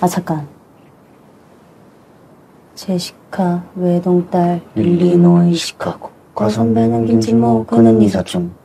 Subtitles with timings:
[0.00, 0.48] 아 잠깐.
[2.74, 8.58] 제시카 외동딸 일리노이 시카고 과선배는 김치모 그는 이사촌.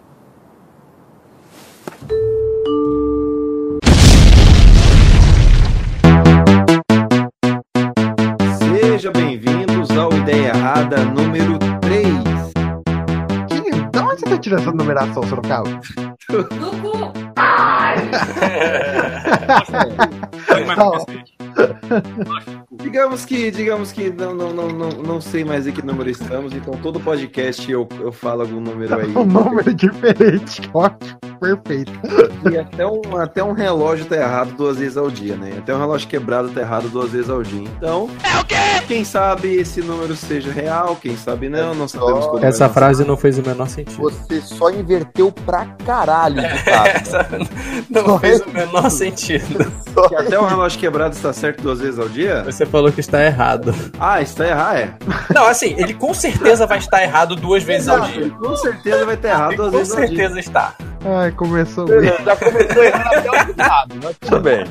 [8.60, 12.06] Sejam bem-vindos ao Ideia Errada número 3.
[13.50, 15.70] Que, da onde você tá tirando essa numeração, Sorocaba?
[20.79, 21.05] Oh.
[21.89, 26.11] no Digamos que, digamos que não, não, não, não, não sei mais em que número
[26.11, 29.17] estamos, então todo podcast eu, eu falo algum número aí.
[29.17, 31.93] Um número diferente, ótimo, perfeito.
[32.51, 35.55] E até um, até um relógio tá errado duas vezes ao dia, né?
[35.59, 37.63] Até um relógio quebrado tá errado duas vezes ao dia.
[37.63, 38.57] Então, é o quê?
[38.89, 43.05] Quem sabe esse número seja real, quem sabe não, não sabemos quando Essa vai frase
[43.05, 44.01] não fez o menor sentido.
[44.01, 46.89] Você só inverteu pra caralho, Ricardo.
[47.01, 47.29] Essa
[47.89, 49.71] não fez o menor sentido.
[50.09, 52.43] Que até um relógio quebrado está certo duas vezes ao dia?
[52.45, 53.75] Você falou que está errado.
[53.99, 54.95] Ah, está errado, é.
[55.35, 58.31] Não, assim, ele com certeza vai estar errado duas vezes ao Exato, dia.
[58.31, 60.09] Com certeza vai estar errado duas com vezes ao dia.
[60.09, 60.75] certeza está.
[61.05, 62.13] Ai, começou bem.
[62.25, 64.65] Já começou errando até o Ricardo, mas tudo bem.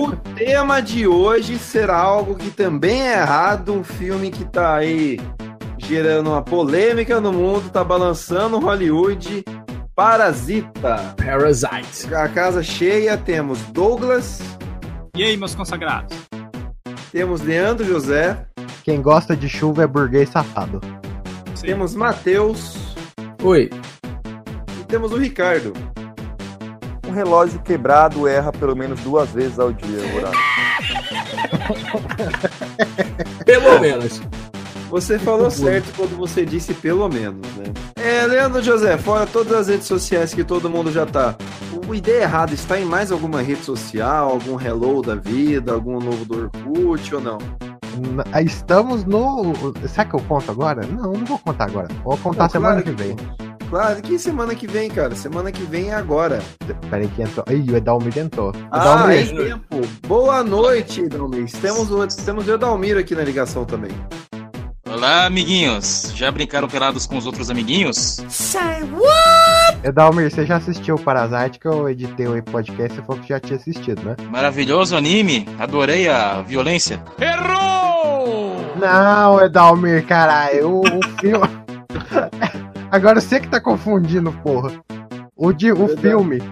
[0.00, 5.20] O tema de hoje será algo que também é errado, um filme que tá aí
[5.78, 9.44] gerando uma polêmica no mundo, tá balançando Hollywood.
[9.94, 11.14] Parasita.
[11.16, 12.14] Parasite.
[12.14, 14.40] A casa cheia, temos Douglas,
[15.16, 16.16] E aí, meus consagrados?
[17.12, 18.46] Temos Leandro José,
[18.84, 20.80] Quem gosta de chuva é burguês safado.
[21.54, 21.66] Sim.
[21.66, 22.76] temos Matheus
[23.42, 23.70] Oi.
[24.80, 25.72] e temos o Ricardo.
[27.06, 30.40] Um relógio quebrado erra pelo menos duas vezes ao dia, Horácio.
[33.44, 34.20] Pelo menos.
[34.90, 37.64] Você falou certo quando você disse pelo menos, né?
[37.96, 41.36] É, Leandro José, fora todas as redes sociais que todo mundo já tá.
[41.90, 44.30] O Ideia Errada está em mais alguma rede social?
[44.30, 45.72] Algum Hello da vida?
[45.72, 47.38] Algum novo do Orkut ou não?
[48.30, 49.52] Aí Estamos no.
[49.88, 50.86] Será que eu conto agora?
[50.86, 51.88] Não, não vou contar agora.
[52.04, 53.16] Vou contar Não, semana claro que vem.
[53.68, 55.16] Claro, que semana que vem, cara?
[55.16, 56.40] Semana que vem é agora.
[56.88, 57.44] Peraí que entrou.
[57.50, 58.52] Ih, o Edalmir entrou.
[58.70, 59.88] Ah, é Edalmir, tempo.
[60.06, 61.50] Boa noite, Edalmir.
[61.60, 63.90] Temos o, temos o Edalmir aqui na ligação também.
[64.88, 66.12] Olá, amiguinhos.
[66.14, 68.18] Já brincaram pelados com os outros amiguinhos?
[69.82, 73.40] Edalmir, você já assistiu o Parasite que eu editei o podcast e falou que já
[73.40, 74.16] tinha assistido, né?
[74.30, 75.48] Maravilhoso anime.
[75.58, 77.02] Adorei a violência.
[78.78, 80.68] Não, Edalmir, caralho.
[80.68, 81.48] O, o filme.
[82.90, 84.72] Agora você que tá confundindo, porra.
[85.34, 86.42] O, de, o filme.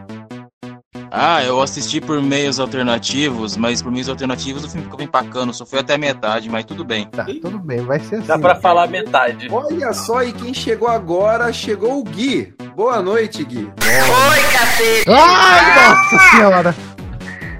[1.10, 5.52] Ah, eu assisti por meios alternativos, mas por meios alternativos o filme ficou bem bacana.
[5.52, 7.06] Só foi até a metade, mas tudo bem.
[7.06, 8.26] Tá, tudo bem, vai ser assim.
[8.26, 9.48] Dá pra falar metade.
[9.50, 12.54] Olha só, e quem chegou agora, chegou o Gui.
[12.76, 13.70] Boa noite, Gui.
[15.06, 16.74] Ai, nossa senhora!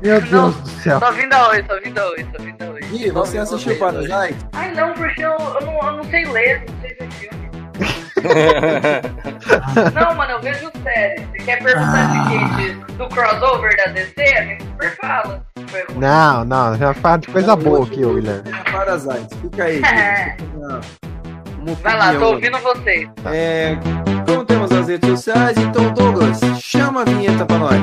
[0.03, 0.99] Meu Deus do céu.
[1.01, 2.81] Só vim da oi, só vim da oi, só vim da oi.
[2.83, 4.39] Gui, você assistiu Parasite?
[4.53, 7.38] Ai não, porque eu, eu, não, eu não sei ler, não sei ver filme.
[9.95, 11.21] não, mano, eu vejo série.
[11.27, 14.15] Você quer perguntar o seguinte, do crossover da DC?
[14.23, 15.43] A gente super fala.
[15.97, 18.51] Não, não, já fala de coisa boa aqui, ô Guilherme.
[18.73, 19.83] Parasite, fica aí.
[19.83, 20.37] É.
[20.55, 20.81] Uma-
[21.59, 23.09] uma Vai lá, tô ouvindo vocês.
[23.27, 23.77] É,
[24.27, 27.75] como temos as redes sociais, então Douglas, chama a vinheta pra nós.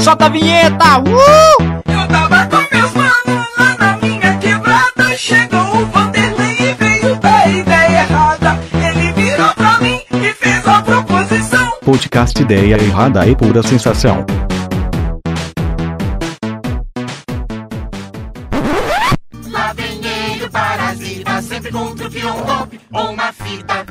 [0.00, 0.84] Solta a vinheta!
[1.00, 1.89] Uh!
[11.84, 14.24] Podcast Ideia Errada e Pura Sensação.
[19.48, 23.86] Lá vem ele, o parasita, sempre com um truque ou um golpe ou uma fita.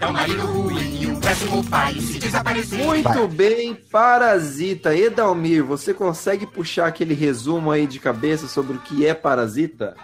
[0.00, 1.94] É um marido ruim e um péssimo pai.
[1.94, 2.84] Se desaparecer.
[2.84, 4.94] Muito bem, Parasita.
[4.94, 9.96] Edalmir, você consegue puxar aquele resumo aí de cabeça sobre o que é Parasita?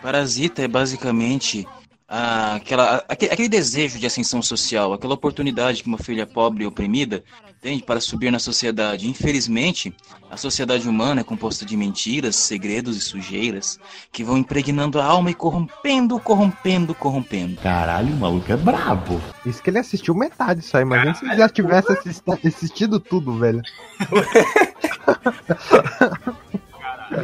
[0.00, 1.68] Parasita é basicamente
[2.14, 6.66] ah, aquela, aque- aquele desejo de ascensão social, aquela oportunidade que uma filha pobre e
[6.66, 7.24] oprimida
[7.58, 9.08] tem para subir na sociedade.
[9.08, 9.94] Infelizmente,
[10.30, 13.80] a sociedade humana é composta de mentiras, segredos e sujeiras
[14.12, 17.56] que vão impregnando a alma e corrompendo, corrompendo, corrompendo.
[17.62, 19.18] Caralho, o maluco é brabo.
[19.46, 20.80] Isso que ele assistiu metade só.
[20.80, 23.62] Imagina se ele já tivesse assisti- assistido tudo, velho.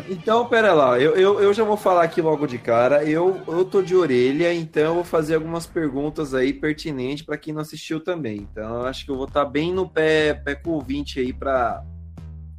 [0.09, 3.05] Então, pera lá, eu, eu, eu já vou falar aqui logo de cara.
[3.05, 7.53] Eu, eu tô de orelha, então eu vou fazer algumas perguntas aí pertinentes pra quem
[7.53, 8.47] não assistiu também.
[8.51, 11.33] Então, eu acho que eu vou estar bem no pé, pé com o ouvinte aí
[11.33, 11.83] pra,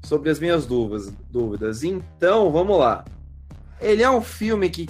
[0.04, 1.84] sobre as minhas dúvidas, dúvidas.
[1.84, 3.06] Então, vamos lá.
[3.82, 4.88] Ele é um filme que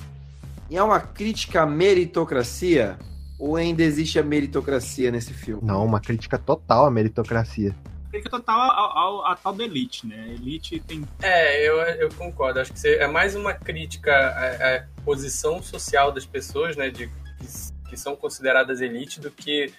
[0.72, 2.98] é uma crítica à meritocracia?
[3.40, 5.62] Ou ainda existe a meritocracia nesse filme?
[5.66, 7.74] Não, uma crítica total à meritocracia.
[8.10, 10.30] Crítica total ao, ao, a tal da Elite, né?
[10.30, 11.04] Elite tem.
[11.22, 12.60] É, eu, eu concordo.
[12.60, 16.90] Acho que é mais uma crítica à, à posição social das pessoas, né?
[16.90, 19.72] De, que, que são consideradas elite do que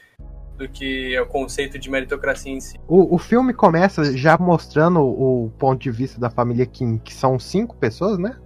[0.56, 2.78] do que o conceito de meritocracia em si.
[2.86, 7.38] O, o filme começa já mostrando o ponto de vista da família Kim, que são
[7.38, 8.38] cinco pessoas, né?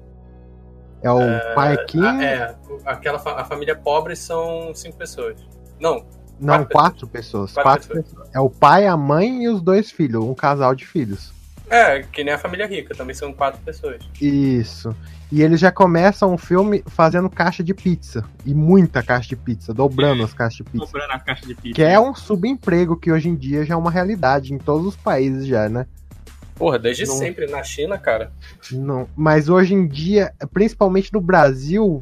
[1.03, 2.05] É o pai Kim.
[2.05, 5.45] Ah, é, aquela fa- a família pobre são cinco pessoas.
[5.81, 6.07] Não,
[6.41, 7.53] Não, quatro, pessoas.
[7.53, 8.29] Quatro Quatro pessoas.
[8.35, 11.33] É o pai, a mãe e os dois filhos, um casal de filhos.
[11.71, 14.03] é, que nem a família rica, também são quatro pessoas.
[14.21, 14.95] Isso.
[15.33, 18.25] E eles já começam o filme fazendo caixa de pizza.
[18.45, 20.87] E muita caixa de pizza, dobrando as caixas de pizza.
[20.87, 21.75] Comprando a caixa de pizza.
[21.75, 24.97] Que é um subemprego que hoje em dia já é uma realidade em todos os
[24.97, 25.87] países já, né?
[26.55, 27.15] Porra, desde Não.
[27.15, 28.31] sempre na China, cara.
[28.71, 32.01] Não, mas hoje em dia, principalmente no Brasil,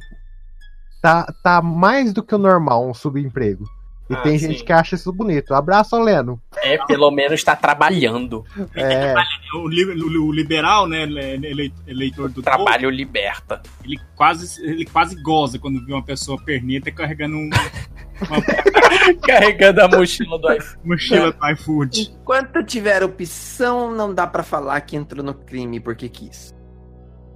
[1.01, 3.65] tá, tá mais do que o normal um subemprego.
[4.13, 4.49] E Ah, tem sim.
[4.49, 5.55] gente que acha isso bonito.
[5.55, 6.41] Abraço, Leno.
[6.63, 8.45] É, pelo menos tá trabalhando.
[8.75, 9.15] É,
[9.55, 13.59] O, li- o- o liberal, né, ele- ele- eleitor do Trabalho liberta.
[13.59, 17.51] povo, ele quase, ele quase goza quando vê uma pessoa perneta carregando um,
[19.23, 20.81] Carregando a mochila do iPhone.
[20.85, 22.01] mochila do iFood.
[22.21, 26.55] Enquanto tiver opção, não dá pra falar que entrou no crime porque quis.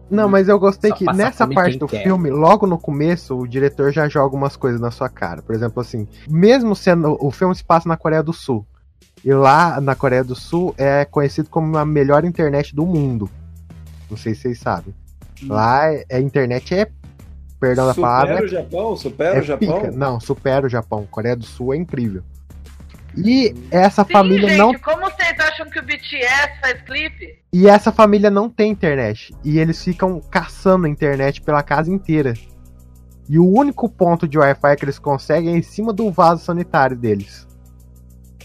[0.08, 2.02] Não, mas eu gostei Só que nessa parte do quer.
[2.04, 5.42] filme, logo no começo, o diretor já joga umas coisas na sua cara.
[5.42, 7.16] Por exemplo, assim, mesmo sendo.
[7.20, 8.64] O filme se passa na Coreia do Sul.
[9.24, 13.28] E lá na Coreia do Sul é conhecido como a melhor internet do mundo.
[14.08, 14.94] Não sei se vocês sabem.
[15.42, 16.88] Lá é- a internet é.
[17.58, 18.34] Perdão da palavra.
[18.36, 18.96] Supera o Japão?
[18.96, 19.80] Supera é o Japão?
[19.80, 19.90] pica.
[19.90, 21.08] Não, supera o Japão.
[21.10, 22.22] Coreia do Sul é incrível.
[23.16, 27.38] E essa Sim, família gente, não como vocês acham que o BTS faz clipe?
[27.58, 29.34] E essa família não tem internet.
[29.42, 32.34] E eles ficam caçando a internet pela casa inteira.
[33.26, 36.94] E o único ponto de Wi-Fi que eles conseguem é em cima do vaso sanitário
[36.94, 37.46] deles.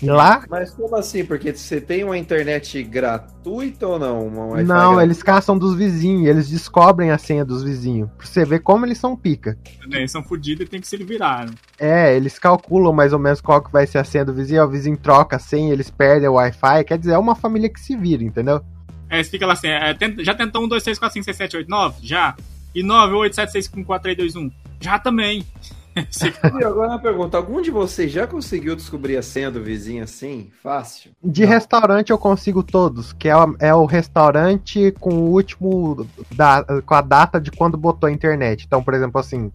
[0.02, 1.26] E lá, Mas como assim?
[1.26, 4.32] Porque você tem uma internet gratuita ou não?
[4.64, 8.10] Não, eles caçam dos vizinhos, eles descobrem a senha dos vizinhos.
[8.18, 9.58] Pra você ver como eles são pica.
[9.90, 11.48] Né, Eles são fodidos e tem que se virar.
[11.48, 11.54] Né?
[11.78, 14.64] É, eles calculam mais ou menos qual que vai ser a senha do vizinho.
[14.64, 16.86] O vizinho troca a senha, eles perdem o Wi-Fi.
[16.86, 18.64] Quer dizer, é uma família que se vira, entendeu?
[19.12, 21.58] É, fica lá assim, é, tenta- já tentou 1, 2, 3, 4, 5, 6, 7,
[21.58, 21.96] 8, 9?
[22.02, 22.36] Já.
[22.74, 24.52] E 9, 8, 7, 6, 5, 4, 3, 2, 1?
[24.80, 25.46] Já também.
[26.58, 30.50] E agora uma pergunta: algum de vocês já conseguiu descobrir a senha do vizinho assim?
[30.64, 31.12] Fácil.
[31.22, 36.08] De restaurante eu consigo todos, que é, o- é o restaurante com o último.
[36.34, 38.64] Da, com a data de quando botou a internet.
[38.66, 39.52] Então, por exemplo, assim,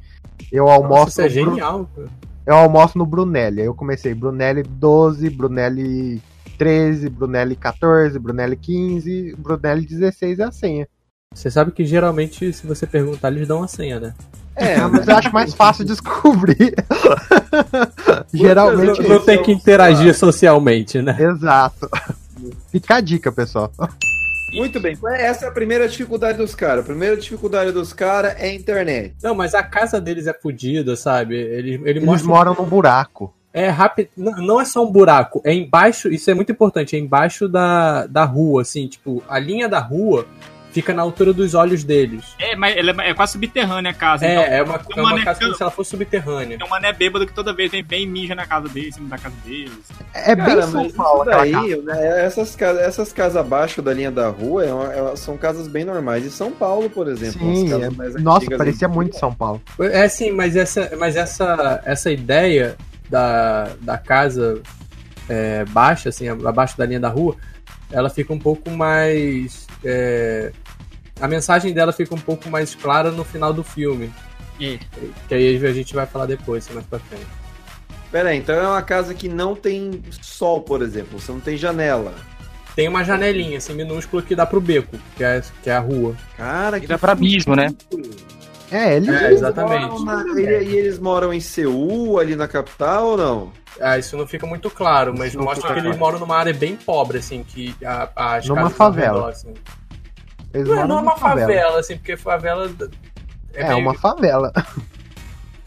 [0.52, 1.08] eu almoço.
[1.08, 1.88] isso é Bru- genial.
[1.96, 2.08] cara.
[2.44, 3.62] Eu almoço no Brunelli.
[3.62, 6.20] Aí eu comecei Brunelli 12, Brunelli
[6.56, 10.88] 13, Brunelli 14, Brunelli 15, Brunelli 16 é a senha.
[11.34, 14.14] Você sabe que geralmente, se você perguntar, eles dão a senha, né?
[14.54, 16.74] É, mas eu acho mais fácil descobrir.
[18.32, 19.02] Geralmente.
[19.06, 21.16] Não tem que interagir socialmente, né?
[21.18, 21.88] Exato.
[22.70, 23.70] Fica a dica, pessoal.
[24.54, 24.96] Muito bem.
[25.18, 26.80] Essa é a primeira dificuldade dos caras.
[26.84, 29.14] A primeira dificuldade dos caras é a internet.
[29.22, 31.34] Não, mas a casa deles é fodida, sabe?
[31.36, 33.34] Eles, ele Eles mostra- moram num buraco.
[33.56, 34.08] É rápido.
[34.16, 36.08] Não, é só um buraco, é embaixo.
[36.08, 40.26] Isso é muito importante, é embaixo da, da rua, assim, tipo, a linha da rua
[40.72, 42.22] fica na altura dos olhos deles.
[42.38, 44.26] É, mas ela é, é quase subterrânea a casa.
[44.26, 46.58] É, então, é uma, é uma mané- casa como se ela fosse subterrânea.
[46.58, 48.92] Tem um mané bêbado que toda vez vem bem e mija na casa dele, em
[48.92, 49.72] cima da casa deles.
[50.12, 54.10] É bem Cara, São mas Paulo daí, né, essas, casas, essas casas abaixo da linha
[54.10, 57.38] da rua é uma- é- são casas bem normais de São Paulo, por exemplo.
[57.40, 59.62] Sim, é- mais nossa, parecia muito São Paulo.
[59.80, 62.76] É sim, mas essa, mas essa, essa ideia
[63.08, 64.62] da, da casa
[65.28, 67.36] é, baixa, assim, abaixo da linha da rua,
[67.90, 69.66] ela fica um pouco mais.
[69.84, 70.52] é,
[71.20, 74.12] a mensagem dela fica um pouco mais clara no final do filme.
[74.60, 74.78] É.
[75.28, 77.26] Que aí a gente vai falar depois, mais pra frente.
[78.10, 81.18] Pera aí, então é uma casa que não tem sol, por exemplo.
[81.20, 82.14] Você não tem janela.
[82.74, 86.14] Tem uma janelinha, assim, minúscula que dá pro beco, que é, que é a rua.
[86.36, 87.74] Cara, que Dá pra abismo, né?
[88.70, 89.08] É, eles.
[89.08, 89.86] É, exatamente.
[89.88, 93.52] moram na- e, e eles moram em Seul, ali na capital ou não?
[93.80, 96.76] Ah, isso não fica muito claro, mas Isso mostra que eles moram numa área bem
[96.76, 99.18] pobre, assim, que a, as Numa favela.
[99.18, 99.54] redor, assim.
[100.54, 101.78] Eles Não, é- não é numa uma favela.
[101.78, 102.70] assim, porque favela.
[103.52, 104.52] É, meio- uma favela.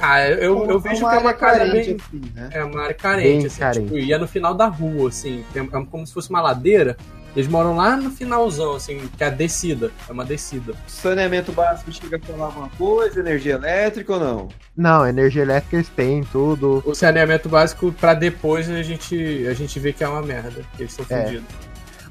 [0.01, 1.97] Ah, eu, eu vejo que é uma área casa carente, bem.
[1.99, 2.49] assim, né?
[2.53, 3.85] É uma área carente, Bem assim, carente.
[3.85, 5.43] tipo, e é no final da rua, assim.
[5.53, 6.95] É, é como se fosse uma ladeira.
[7.35, 9.91] Eles moram lá no finalzão, assim, que é a descida.
[10.07, 10.73] É uma descida.
[10.87, 14.47] Saneamento básico chega a falar alguma coisa, energia elétrica ou não?
[14.75, 16.81] Não, energia elétrica eles têm, tudo.
[16.85, 20.61] O saneamento básico, pra depois a gente, a gente vê que é uma merda.
[20.75, 21.23] Que eles estão É.
[21.25, 21.45] fodidos.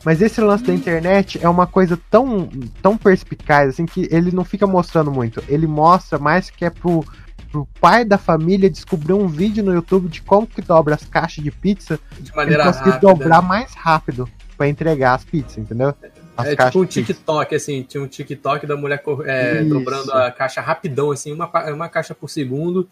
[0.04, 2.48] Mas esse lance da internet é uma coisa tão,
[2.80, 5.42] tão perspicaz, assim, que ele não fica mostrando muito.
[5.48, 7.04] Ele mostra mais que é pro,
[7.50, 11.42] pro pai da família descobrir um vídeo no YouTube de como que dobra as caixas
[11.42, 13.12] de pizza De maneira conseguir rápida.
[13.12, 14.28] dobrar mais rápido.
[14.58, 15.94] Pra entregar as pizzas, entendeu?
[16.36, 16.86] As É caixas tipo um.
[16.86, 21.88] TikTok, assim, tinha um TikTok da mulher é, dobrando a caixa rapidão, assim, uma, uma
[21.88, 22.88] caixa por segundo.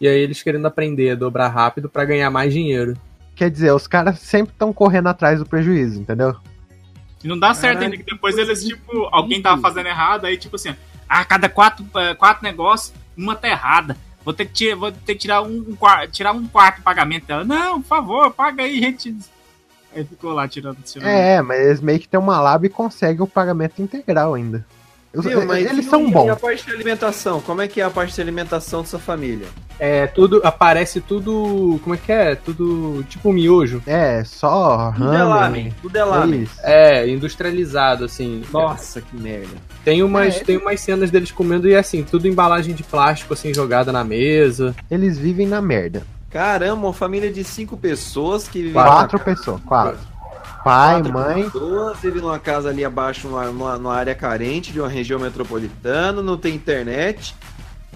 [0.00, 2.96] E aí eles querendo aprender a dobrar rápido pra ganhar mais dinheiro.
[3.36, 6.36] Quer dizer, os caras sempre estão correndo atrás do prejuízo, entendeu?
[7.22, 10.36] E não dá certo Caralho, ainda, que depois eles, tipo, alguém tava fazendo errado, aí,
[10.36, 10.74] tipo assim,
[11.08, 13.96] ah, cada quatro, eh, quatro negócios, uma tá errada.
[14.24, 15.76] Vou ter que, vou ter que tirar, um, um
[16.10, 17.44] tirar um quarto pagamento dela.
[17.44, 19.16] Não, por favor, paga aí, gente.
[19.94, 21.08] Aí ficou lá tirando, tirando.
[21.08, 24.64] É, mas eles meio que tem uma lab e conseguem o pagamento integral ainda.
[25.16, 26.40] Viu, mas eles e são a bons.
[26.40, 27.40] parte de alimentação?
[27.40, 29.46] Como é que é a parte de alimentação da sua família?
[29.78, 32.34] É, tudo, aparece tudo, como é que é?
[32.34, 33.80] Tudo tipo miojo.
[33.86, 36.42] É, só Tudo é lamen, tudo é lamen.
[36.42, 36.54] Isso.
[36.64, 38.42] É, industrializado, assim.
[38.52, 39.54] Nossa, que merda.
[39.84, 40.44] Tem umas, É.
[40.44, 44.74] tem umas cenas deles comendo e assim, tudo embalagem de plástico, assim, jogada na mesa.
[44.90, 46.02] Eles vivem na merda.
[46.34, 49.96] Caramba, uma família de cinco pessoas que vivem Quatro pessoas, quatro.
[50.64, 51.44] Pai, Quatro mãe.
[51.44, 56.20] pessoas, vive numa casa ali abaixo, numa, numa, numa área carente de uma região metropolitana,
[56.20, 57.36] não tem internet,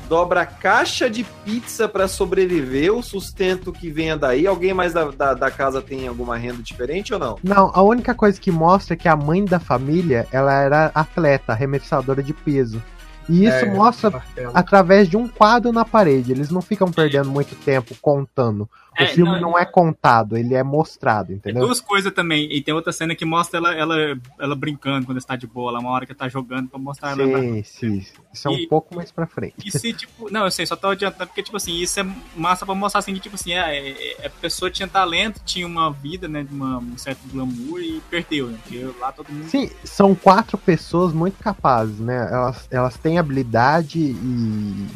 [0.08, 4.46] dobra caixa de pizza para sobreviver, o sustento que venha daí.
[4.46, 7.38] Alguém mais da, da, da casa tem alguma renda diferente ou não?
[7.42, 11.50] Não, a única coisa que mostra é que a mãe da família, ela era atleta,
[11.54, 12.80] arremessadora de peso.
[13.28, 14.52] E isso É, mostra martelo.
[14.54, 16.32] através de um quadro na parede.
[16.32, 18.68] Eles não ficam perdendo muito tempo contando.
[18.98, 21.66] O É, filme não, não, é contado, ele é mostrado, Tem entendeu?
[21.66, 22.52] duas coisas também.
[22.52, 23.94] E tem outra cena que mostra ela, ela,
[24.40, 27.10] ela brincando quando está de boa, lá uma hora que ela tá jogando pra mostrar
[27.12, 27.26] ela.
[27.26, 28.06] na- Sim, sim.
[28.32, 29.54] Isso é um E- pouco mais pra frente.
[29.64, 32.66] E se, tipo, não, eu sei, só tô adiantando, porque, tipo assim, isso é massa
[32.66, 33.88] pra mostrar assim que, tipo assim, é,
[34.20, 38.00] é- a pessoa tinha talento, tinha uma vida, né, de uma, um certo glamour e
[38.10, 38.58] perdeu, né?
[38.62, 39.48] Porque lá todo mundo.
[39.48, 42.28] Sim, são quatro pessoas muito capazes, né?
[42.32, 44.86] Elas, elas têm habilidade e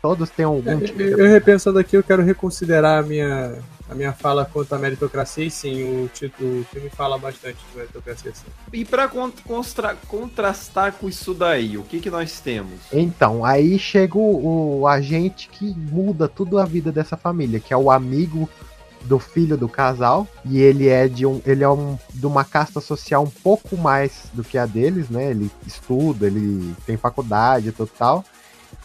[0.00, 3.94] todos têm algum tipo de Eu, eu repensando aqui, eu quero reconsiderar a minha, a
[3.94, 8.32] minha fala quanto à meritocracia, e sim, o título, o filme fala bastante de meritocracia,
[8.34, 8.46] sim.
[8.72, 9.08] E para
[10.08, 12.80] contrastar com isso daí, o que, que nós temos?
[12.92, 17.76] Então, aí chega o, o agente que muda tudo a vida dessa família, que é
[17.76, 18.48] o amigo
[19.02, 22.80] do filho do casal, e ele é de um, ele é um, de uma casta
[22.80, 25.30] social um pouco mais do que a deles, né?
[25.30, 28.24] Ele estuda, ele tem faculdade e tudo tal.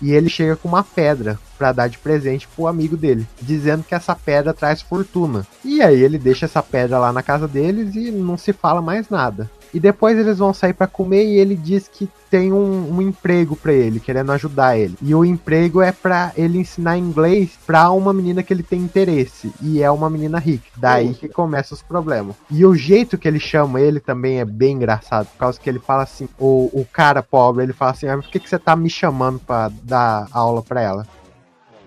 [0.01, 3.95] E ele chega com uma pedra pra dar de presente pro amigo dele, dizendo que
[3.95, 5.45] essa pedra traz fortuna.
[5.63, 9.09] E aí ele deixa essa pedra lá na casa deles e não se fala mais
[9.09, 9.49] nada.
[9.73, 13.55] E depois eles vão sair pra comer e ele diz que tem um, um emprego
[13.55, 14.95] pra ele, querendo ajudar ele.
[15.01, 19.51] E o emprego é pra ele ensinar inglês pra uma menina que ele tem interesse.
[19.61, 20.65] E é uma menina rica.
[20.75, 22.35] Daí que começa os problemas.
[22.49, 25.27] E o jeito que ele chama ele também é bem engraçado.
[25.27, 28.29] Por causa que ele fala assim: o, o cara pobre, ele fala assim: ah, por
[28.29, 31.07] que, que você tá me chamando pra dar aula pra ela?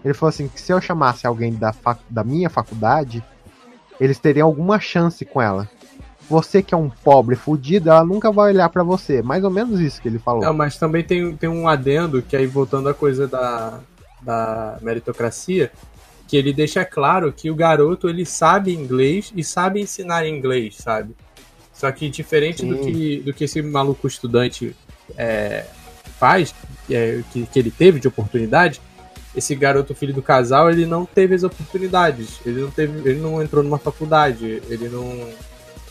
[0.04, 1.74] Ele falou assim: que se eu chamasse alguém da,
[2.08, 3.22] da minha faculdade,
[4.00, 5.68] eles teriam alguma chance com ela.
[6.28, 9.22] Você que é um pobre fudido, ela nunca vai olhar pra você.
[9.22, 10.42] Mais ou menos isso que ele falou.
[10.42, 13.80] Não, mas também tem, tem um adendo, que aí voltando à coisa da,
[14.20, 15.72] da meritocracia,
[16.26, 21.16] que ele deixa claro que o garoto ele sabe inglês e sabe ensinar inglês, sabe?
[21.72, 24.76] Só que diferente do que, do que esse maluco estudante
[25.16, 25.64] é,
[26.18, 26.54] faz,
[26.90, 28.80] é, que, que ele teve de oportunidade,
[29.34, 32.40] esse garoto filho do casal ele não teve as oportunidades.
[32.44, 35.28] Ele não teve, ele não entrou numa faculdade, ele não,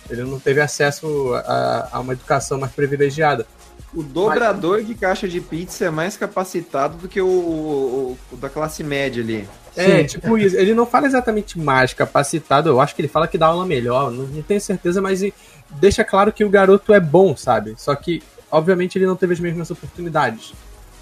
[0.10, 3.46] ele não teve acesso a, a uma educação mais privilegiada.
[3.94, 8.50] O dobrador de caixa de pizza é mais capacitado do que o, o- o da
[8.50, 9.48] classe média ali.
[9.76, 10.56] É, tipo isso.
[10.58, 12.70] Ele não fala exatamente mais capacitado.
[12.70, 14.12] Eu acho que ele fala que dá aula melhor.
[14.12, 15.22] Não, não tenho certeza, mas
[15.70, 17.76] deixa claro que o garoto é bom, sabe?
[17.78, 18.22] Só que,
[18.52, 20.54] obviamente, ele não teve as mesmas oportunidades.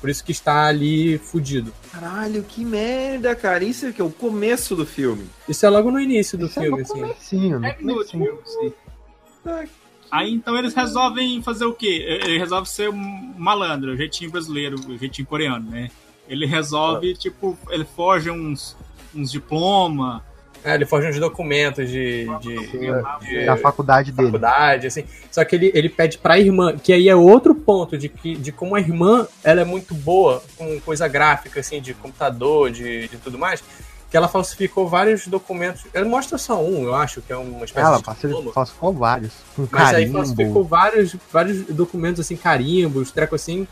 [0.02, 1.74] Por isso que está ali fudido.
[1.92, 3.64] Caralho, que merda, cara.
[3.64, 5.26] Isso é que é o começo do filme.
[5.50, 7.02] Isso é logo no início do Isso é filme, no assim.
[7.02, 7.66] comecinho?
[7.66, 8.04] É viu?
[8.46, 8.74] Sim.
[10.12, 12.06] Aí então eles resolvem fazer o quê?
[12.24, 15.90] Ele resolve ser um malandro, jeitinho brasileiro, o jeitinho coreano, né?
[16.28, 18.76] Ele resolve, tipo, ele forja uns,
[19.14, 20.24] uns diploma.
[20.64, 24.30] É, ele foge uns documentos de, de, de- Da faculdade dele.
[24.30, 25.04] faculdade, assim.
[25.32, 28.52] Só que ele, ele pede pra irmã, que aí é outro ponto de, que, de
[28.52, 33.18] como a irmã ela é muito boa com coisa gráfica, assim, de computador, de, de
[33.18, 33.64] tudo mais,
[34.16, 35.84] que ela falsificou vários documentos.
[35.94, 38.54] Ela mostra só um, eu acho, que é uma espécie Ela de diploma.
[38.54, 39.34] falsificou vários.
[39.54, 40.14] Com Mas aí carimbo.
[40.14, 43.68] falsificou vários, vários documentos, assim, carimbos, treco assim,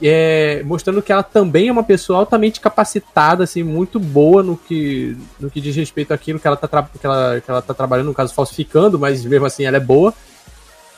[0.00, 5.18] é, mostrando que ela também é uma pessoa altamente capacitada, assim, muito boa no que,
[5.40, 8.14] no que diz respeito àquilo que ela, tá que, ela, que ela tá trabalhando, no
[8.14, 10.14] caso, falsificando, mas mesmo assim ela é boa.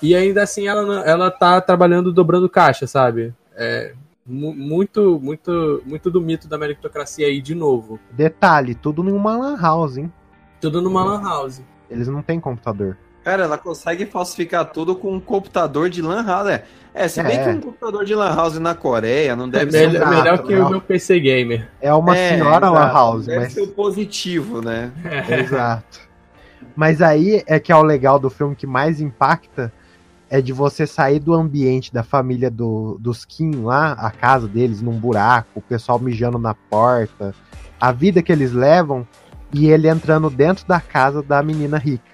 [0.03, 3.33] E ainda assim ela, ela tá trabalhando dobrando caixa, sabe?
[3.57, 3.95] É
[4.31, 7.99] muito, muito, muito do mito da meritocracia aí de novo.
[8.13, 10.13] Detalhe, tudo numa lan house, hein?
[10.61, 11.63] Tudo numa lan house.
[11.91, 12.97] Eles não têm computador.
[13.25, 16.49] Cara, ela consegue falsificar tudo com um computador de Lan House.
[16.49, 17.45] É, é se bem É.
[17.45, 20.57] que um computador de Lan House na Coreia não deve melhor, ser um melhor que
[20.57, 20.67] não.
[20.67, 21.69] o meu PC Gamer.
[21.83, 23.53] É uma É, senhora exato, Lan House, Deve mas.
[23.53, 24.91] ser o positivo, né?
[25.39, 26.01] Exato.
[26.75, 29.71] Mas aí é que é o legal do filme que mais impacta
[30.31, 34.81] é de você sair do ambiente da família do, dos Kim lá, a casa deles
[34.81, 37.35] num buraco, o pessoal mijando na porta,
[37.81, 39.07] a vida que eles levam
[39.53, 42.05] e ele entrando dentro da casa da menina rica.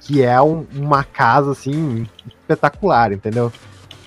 [0.00, 3.52] Que é um- uma casa assim espetacular, entendeu?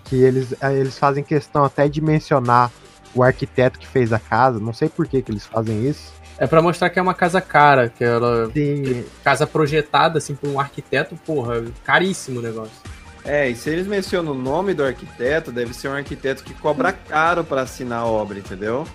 [0.03, 2.70] Que eles, eh, eles fazem questão até de mencionar
[3.15, 6.12] o arquiteto que fez a casa, não sei por que, que eles fazem isso.
[6.38, 8.50] É pra mostrar que é uma casa cara, que ela.
[8.51, 9.06] Sim.
[9.24, 12.74] Casa projetada, assim, por um arquiteto, porra, caríssimo o negócio.
[13.25, 16.92] É, e se eles mencionam o nome do arquiteto, deve ser um arquiteto que cobra
[16.92, 18.86] caro pra assinar a obra, entendeu?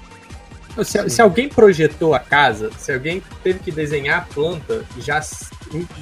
[0.84, 5.20] Se, se alguém projetou a casa, se alguém teve que desenhar a planta, já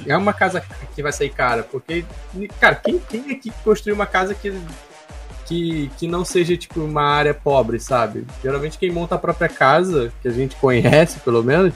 [0.05, 1.63] é uma casa que vai sair cara.
[1.63, 2.05] Porque,
[2.59, 4.53] cara, quem, quem aqui construiu uma casa que,
[5.45, 8.25] que, que não seja, tipo, uma área pobre, sabe?
[8.43, 11.73] Geralmente quem monta a própria casa, que a gente conhece, pelo menos,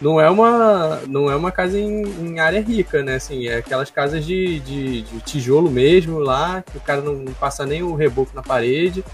[0.00, 3.16] não é uma, não é uma casa em, em área rica, né?
[3.16, 7.64] Assim, é aquelas casas de, de, de tijolo mesmo lá, que o cara não, passa
[7.64, 9.04] nem o reboco na parede.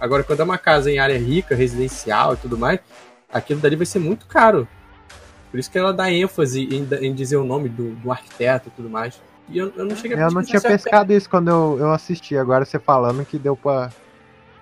[0.00, 2.80] Agora, quando é uma casa em área rica, residencial e tudo mais,
[3.32, 4.68] aquilo dali vai ser muito caro.
[5.50, 8.70] Por isso que ela dá ênfase em, em dizer o nome do, do arquiteto e
[8.72, 9.20] tudo mais.
[9.48, 11.90] E eu, eu não cheguei a Eu não tinha é pescado isso quando eu, eu
[11.92, 13.90] assisti, agora você falando que deu pra,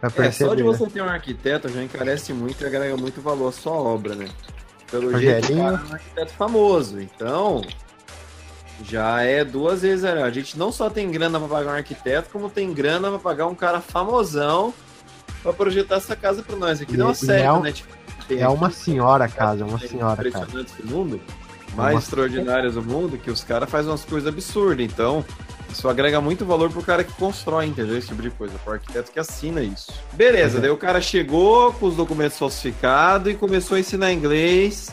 [0.01, 0.51] pra É, perceber.
[0.51, 3.73] só de você ter um arquiteto já encarece muito e agrega muito valor à sua
[3.73, 4.29] obra, né?
[4.91, 5.31] Pelo Rogerinho.
[5.47, 7.63] jeito, cara é um arquiteto famoso, então
[8.85, 10.03] já é duas vezes.
[10.03, 10.23] né?
[10.23, 13.47] A gente não só tem grana pra pagar um arquiteto, como tem grana pra pagar
[13.47, 14.73] um cara famosão
[15.43, 16.81] pra projetar essa casa pra nós.
[16.81, 17.73] Aqui E- não é uma e série, é um- né?
[17.73, 17.97] Tipo,
[18.29, 21.21] É uma senhora a casa, é uma senhora impressionantes do mundo,
[21.77, 24.85] mais Uma- extraordinárias do mundo, que os caras fazem umas coisas absurdas.
[24.85, 25.25] Então,
[25.71, 27.97] isso agrega muito valor pro cara que constrói, entendeu?
[27.99, 29.93] Esse tipo de coisa, pro arquiteto que assina isso.
[30.13, 30.61] Beleza, Uhum.
[30.63, 34.91] daí o cara chegou com os documentos falsificados e começou a ensinar inglês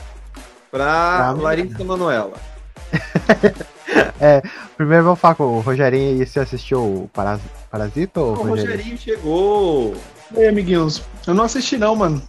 [0.72, 2.34] pra Pra Larissa Manoela.
[4.20, 4.42] É,
[4.78, 8.72] primeiro vamos falar com o Rogerinho e você assistiu o Paras- Parasita ou O Rogerinho?
[8.72, 9.96] Rogerinho chegou.
[10.32, 11.04] E aí, amiguinhos?
[11.28, 12.22] Eu não assisti não, mano.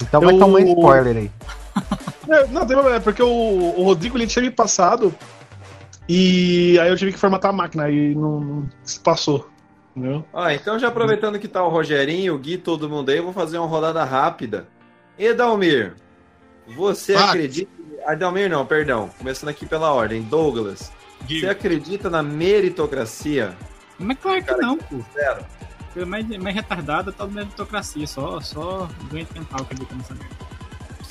[0.00, 1.30] Então vai Eu- tomar spoiler aí.
[2.30, 5.14] É, não, tem problema, é porque o, o Rodrigo ele tinha me passado
[6.08, 9.48] e aí eu tive que formatar a máquina e não, não se passou.
[9.94, 10.24] Entendeu?
[10.32, 13.32] Ah, então já aproveitando que tá o Rogerinho, o Gui, todo mundo aí, eu vou
[13.32, 14.68] fazer uma rodada rápida.
[15.18, 15.94] Edalmir,
[16.76, 17.30] você Ah.
[17.30, 17.70] acredita.
[18.06, 19.10] Adalmir não, perdão.
[19.18, 20.22] Começando aqui pela ordem.
[20.22, 20.92] Douglas,
[21.22, 21.40] Diga.
[21.40, 23.54] você acredita na meritocracia?
[23.98, 24.96] Mas claro que não, pô.
[25.12, 25.44] Zero.
[26.06, 30.36] Mais, mais retardada tá na meritocracia, só, só doente mental que acredita nessa merda.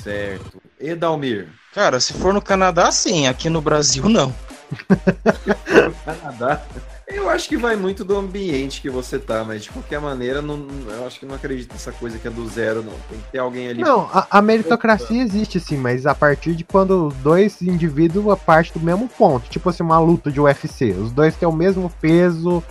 [0.02, 0.62] Certo.
[0.80, 1.50] Edalmir.
[1.74, 3.28] Cara, se for no Canadá, sim.
[3.28, 4.34] Aqui no Brasil, não.
[6.06, 6.62] Canadá.
[7.08, 10.68] Eu acho que vai muito do ambiente que você tá, mas de qualquer maneira, não,
[10.90, 12.94] eu acho que não acredito nessa coisa que é do zero, não.
[13.10, 13.82] Tem que ter alguém ali.
[13.82, 18.82] Não, a, a meritocracia existe sim, mas a partir de quando dois indivíduos partem do
[18.82, 19.50] mesmo ponto.
[19.50, 20.92] Tipo assim, uma luta de UFC.
[20.92, 22.62] Os dois têm o mesmo peso,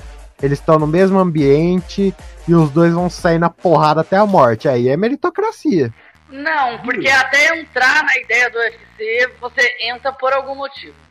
[0.43, 2.15] eles estão no mesmo ambiente
[2.47, 4.69] e os dois vão sair na porrada até a morte.
[4.69, 5.93] Aí é meritocracia.
[6.29, 11.06] Não, porque até entrar na ideia do UFC, você entra por algum motivo.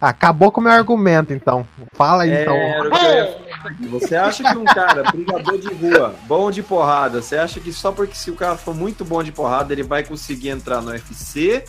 [0.00, 1.66] Acabou com o meu argumento, então.
[1.94, 2.54] Fala aí, então.
[2.56, 3.86] Era o que eu ia falar aqui.
[3.88, 7.92] Você acha que um cara, brigador de rua, bom de porrada, você acha que só
[7.92, 11.64] porque se o cara for muito bom de porrada, ele vai conseguir entrar no UFC?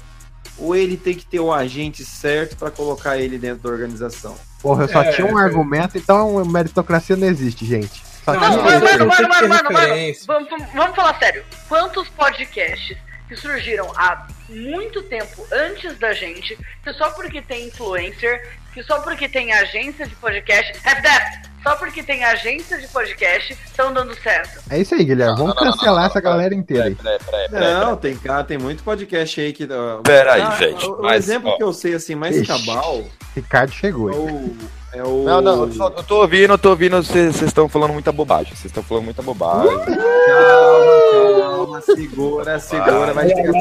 [0.58, 4.36] Ou ele tem que ter o agente certo pra colocar ele dentro da organização?
[4.62, 5.44] Porra, eu só É, tinha um é.
[5.44, 8.04] argumento, então meritocracia não existe, gente.
[8.24, 11.44] Só Não, mano, mano, mano, mano, mano, vamos- vamos falar sério.
[11.68, 18.50] Quantos podcasts que surgiram há muito tempo antes da gente, que só porque tem influencer,
[18.74, 23.54] que só porque tem agência de podcast, have that, só porque tem agência de podcast,
[23.66, 24.62] estão dando certo.
[24.70, 25.38] É isso aí, Guilherme.
[25.38, 26.96] Vamos cancelar essa galera inteira aí.
[26.96, 27.74] Peraí, peraí, peraí.
[27.74, 29.68] Não, tem cara, tem muito podcast aí que.
[29.72, 31.58] ó, Pera aí, ah, gente, O, mas, exemplo ó.
[31.58, 32.48] que eu sei assim mais Ixi.
[32.48, 33.04] cabal
[33.36, 34.10] Ricardo é chegou.
[34.10, 34.16] aí.
[34.16, 34.58] o.
[34.96, 35.24] É o...
[35.24, 38.50] Não, não, eu, só- eu tô ouvindo, eu tô ouvindo, vocês estão falando muita bobagem.
[38.54, 39.76] Vocês estão falando muita bobagem.
[39.76, 43.54] Calma, calma, segura, segura, vai chegar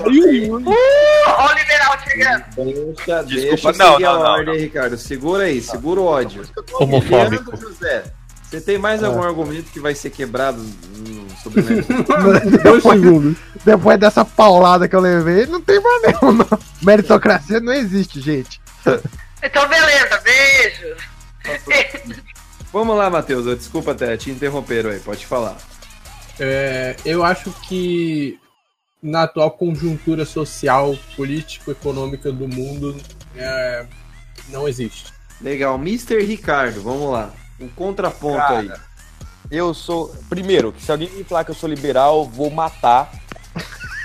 [1.54, 2.44] liberal chegando.
[2.56, 4.98] Deixa, Desculpa, deixa eu não, seguir a não, não, ordem, Ricardo.
[4.98, 6.42] Segura aí, segura o ódio.
[6.74, 7.50] Homofóbico.
[7.50, 8.04] Leandro José,
[8.42, 9.06] você tem mais Ah.
[9.08, 11.82] algum argumento que vai ser quebrado hum, sobre mim?
[12.62, 13.36] Dois segundos.
[13.64, 16.46] Depois dessa paulada que eu levei, não tem mais nenhum, não.
[16.82, 18.60] Meritocracia não existe, gente.
[19.42, 20.96] Então, beleza, beijo.
[22.72, 23.46] Vamos lá, Matheus.
[23.46, 25.56] eu- Desculpa até, te interromperam aí, pode falar.
[26.40, 28.38] É, eu acho que
[29.02, 32.96] na atual conjuntura social, político-econômica do mundo,
[33.36, 33.84] é,
[34.48, 35.12] não existe.
[35.40, 35.74] Legal.
[35.76, 36.22] Mr.
[36.22, 37.32] Ricardo, vamos lá.
[37.60, 38.70] Um contraponto Cara, aí.
[39.50, 40.14] Eu sou.
[40.28, 43.10] Primeiro, se alguém me falar que eu sou liberal, eu vou matar.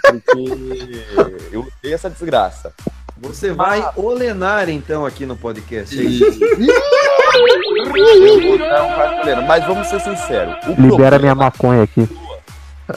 [0.02, 0.32] Porque
[1.54, 2.74] eu odeio essa desgraça.
[3.20, 5.98] Você vai olenar então aqui no podcast.
[5.98, 6.40] é isso?
[8.60, 10.56] Não, Cartolena, mas vamos ser sinceros.
[10.66, 12.08] O Libera problema minha maconha aqui.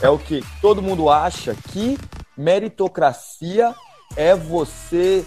[0.00, 1.98] É o que todo mundo acha que
[2.36, 3.74] meritocracia
[4.16, 5.24] é você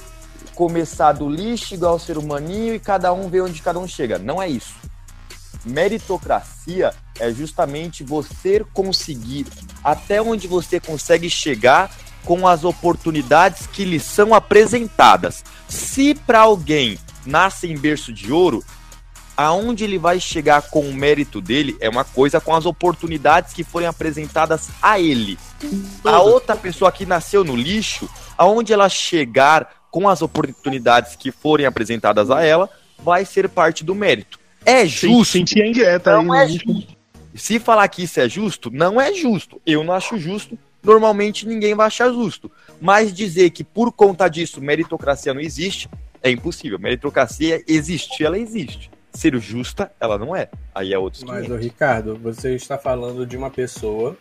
[0.55, 4.17] começar do lixo igual ao ser humaninho e cada um vê onde cada um chega.
[4.17, 4.75] Não é isso.
[5.65, 9.47] Meritocracia é justamente você conseguir
[9.83, 11.91] até onde você consegue chegar
[12.25, 15.43] com as oportunidades que lhe são apresentadas.
[15.67, 18.63] Se para alguém nasce em berço de ouro,
[19.35, 23.63] aonde ele vai chegar com o mérito dele é uma coisa com as oportunidades que
[23.63, 25.37] forem apresentadas a ele.
[26.03, 31.65] A outra pessoa que nasceu no lixo, aonde ela chegar com as oportunidades que forem
[31.65, 34.39] apresentadas a ela, vai ser parte do mérito.
[34.65, 35.25] É justo.
[35.25, 36.25] Sentia indireta aí.
[36.25, 36.97] Não é justo.
[37.35, 39.61] Se falar que isso é justo, não é justo.
[39.65, 40.57] Eu não acho justo.
[40.83, 42.51] Normalmente ninguém vai achar justo.
[42.79, 45.89] Mas dizer que por conta disso meritocracia não existe,
[46.21, 46.79] é impossível.
[46.79, 48.89] Meritocracia existe, ela existe.
[49.13, 50.49] Ser justa, ela não é.
[50.73, 51.63] Aí é outros Mas, ô 500.
[51.63, 54.17] Ricardo, você está falando de uma pessoa.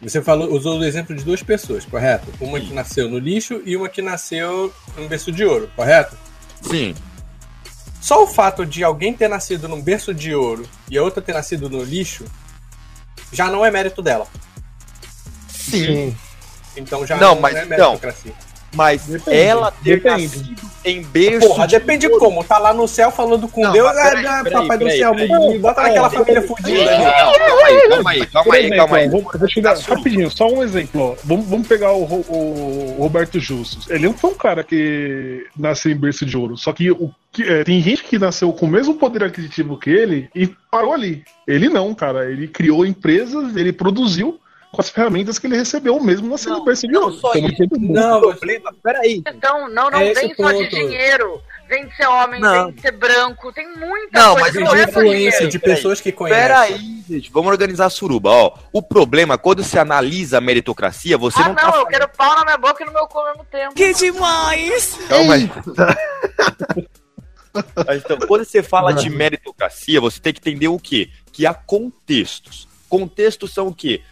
[0.00, 2.32] Você falou, usou o exemplo de duas pessoas, correto?
[2.40, 6.16] Uma que nasceu no lixo e uma que nasceu num berço de ouro, correto?
[6.62, 6.94] Sim.
[8.00, 11.32] Só o fato de alguém ter nascido num berço de ouro e a outra ter
[11.32, 12.24] nascido no lixo
[13.32, 14.26] já não é mérito dela.
[15.48, 16.14] Sim.
[16.76, 18.34] Então já Não, não, mas é meritocracia.
[18.74, 20.22] Mas Depende, ela ter depende.
[20.22, 22.18] nascido em berço Porra, de depende ouro.
[22.18, 22.44] como.
[22.44, 25.58] Tá lá no céu falando com Não, Deus, é, peraí, peraí, papai do céu, me
[25.58, 26.90] bota naquela família fudida.
[27.88, 31.00] Calma aí, calma aí, calma aí, vou, vou chegar rapidinho, só um exemplo.
[31.00, 31.14] Ó.
[31.24, 33.88] Vamos, vamos pegar o, o Roberto Justus.
[33.88, 36.56] Ele não foi um cara que nasceu em berço de ouro.
[36.56, 37.10] Só que, o,
[37.40, 41.24] é, tem gente que nasceu com o mesmo poder aquisitivo que ele e parou ali.
[41.46, 42.30] Ele não, cara.
[42.30, 44.38] Ele criou empresas, ele produziu
[44.74, 46.64] com as ferramentas que ele recebeu mesmo de ouro.
[46.84, 47.56] Então, isso.
[47.68, 49.22] todo mundo- Não, problema, peraí.
[49.26, 51.40] Então, não, não É vem só de dinheiro.
[51.66, 52.66] Vem de ser homem, Não.
[52.66, 55.58] vem de ser branco, tem muita Não, coisa mas de não é só influência de
[55.58, 56.42] pessoas que conhecem.
[56.42, 58.54] Peraí, gente, vamos organizar a suruba, ó.
[58.70, 62.36] O problema, quando você analisa a meritocracia, você Ah, não, não, tá eu quero pau
[62.36, 63.74] na minha boca e no meu cu ao mesmo tempo.
[63.74, 64.98] Que demais!
[65.08, 65.50] Calma aí.
[67.86, 71.08] Mas Então, quando você fala de meritocracia, você tem que entender o quê?
[71.32, 72.68] Que há contextos.
[72.88, 74.02] Contextos são o quê?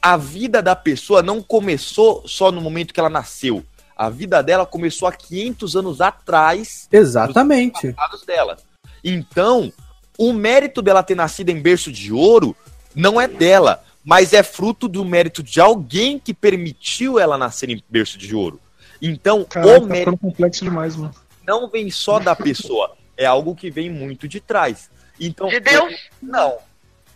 [0.00, 3.64] A vida da pessoa não começou só no momento que ela nasceu.
[3.96, 7.94] A vida dela começou há 500 anos atrás Exatamente.
[8.26, 8.56] dela.
[9.02, 9.72] Então,
[10.18, 12.54] o mérito dela ter nascido em berço de ouro
[12.94, 17.82] não é dela, mas é fruto do mérito de alguém que permitiu ela nascer em
[17.88, 18.60] berço de ouro.
[19.00, 21.14] Então, Caraca, o tá mérito ficando complexo demais, mano.
[21.46, 24.90] não vem só da pessoa, é algo que vem muito de trás.
[25.18, 25.94] Então, De Deus?
[26.22, 26.56] Não,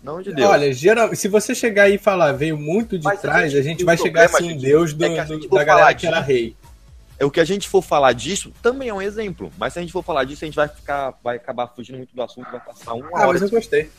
[0.03, 0.49] não de Deus.
[0.51, 3.61] Olha, geral, se você chegar aí e falar veio muito de Mas a trás, gente-
[3.61, 6.07] a gente vai chegar assim, gente, Deus do, é que a do- da galera que
[6.07, 6.57] era rei.
[7.19, 9.83] É o que a gente for falar disso também é um exemplo, mas se a
[9.83, 12.61] gente for falar disso, a gente vai ficar, vai acabar fugindo muito do assunto, vai
[12.61, 13.33] passar uma Ah, hora.
[13.35, 13.91] mas eu gostei.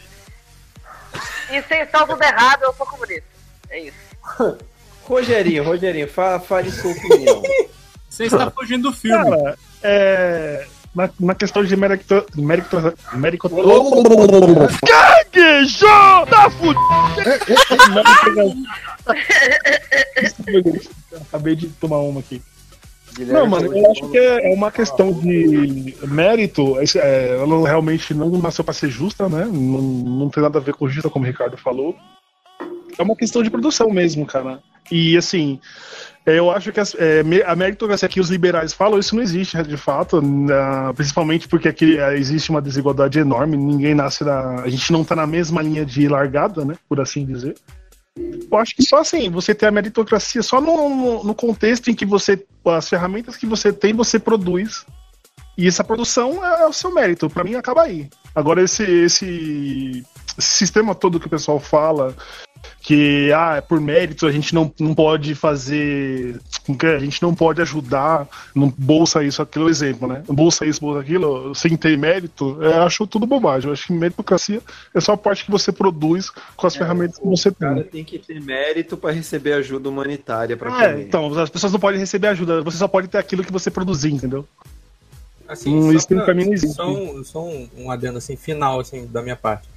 [1.52, 3.24] E vocês estão tudo errado, eu sou comunista.
[3.70, 3.98] É isso.
[5.04, 7.42] Rogerinho, Rogerinho, fa fale sua opinião.
[8.10, 9.24] Você está fugindo do filme.
[9.24, 10.68] Cara, é.
[10.94, 12.26] Na, na questão de mérito.
[12.36, 12.78] Mérito.
[13.14, 13.50] Mérito.
[14.86, 16.26] Gaguejou!
[16.28, 16.82] Tá fudido!
[21.30, 22.42] Acabei de tomar uma aqui.
[23.20, 26.76] Não, mano, eu acho que é é uma questão de mérito.
[26.80, 29.46] é, ela realmente não nasceu pra ser justa, né?
[29.46, 31.96] Não, não tem nada a ver com justa, como o Ricardo falou.
[32.98, 34.60] É uma questão de produção mesmo, cara.
[34.90, 35.60] E assim,
[36.26, 39.78] eu acho que as- é, a meritocracia que os liberais falam, isso não existe de
[39.78, 43.58] fato, na- principalmente porque aqui é, existe uma desigualdade enorme.
[43.58, 44.62] Ninguém nasce na.
[44.62, 46.76] A gente não tá na mesma linha de largada, né?
[46.88, 47.56] Por assim dizer.
[48.18, 51.96] Eu acho que só assim, você ter a meritocracia só no, no- no contexto em
[51.96, 52.44] que você.
[52.66, 54.86] As ferramentas que você tem, você produz.
[55.58, 57.30] E essa produção é, é o seu mérito.
[57.30, 58.10] Pra mim, acaba aí.
[58.34, 60.04] Agora, esse, esse
[60.38, 62.16] sistema todo que o pessoal fala,
[62.82, 66.40] que ah, é por mérito, a gente não, não pode fazer.
[66.84, 66.88] é?
[66.96, 70.24] A gente não pode ajudar, não bolsa isso, aquilo, exemplo, né?
[70.28, 73.68] Bolsa isso, bolsa aquilo, sem ter mérito, eu acho tudo bobagem.
[73.68, 74.62] Eu acho que meritocracia
[74.96, 77.84] é só a parte que você produz com as ferramentas que você O cara tem.
[77.84, 81.04] tem que ter mérito pra receber ajuda humanitária pra É, comer.
[81.08, 84.12] então, as pessoas não podem receber ajuda, você só pode ter aquilo que você produzir,
[84.12, 84.46] entendeu?
[85.48, 86.76] Assim, Hum, só isso pra- não existe.
[86.76, 89.68] Só um, só um, um adendo assim, final assim, da minha parte.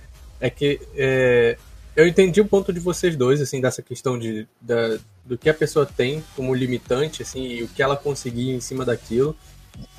[0.41, 1.57] É que é,
[1.97, 5.55] eu entendi o ponto de vocês dois, assim, dessa questão de, da- do que a
[5.55, 9.37] pessoa tem como limitante, assim, e o que ela conseguir em cima daquilo.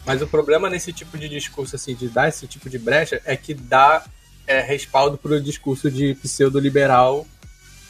[0.06, 3.36] Mas o problema nesse tipo de discurso, assim, de dar esse tipo de brecha, é
[3.36, 4.06] que dá
[4.48, 7.26] é, respaldo pro discurso de pseudo-liberal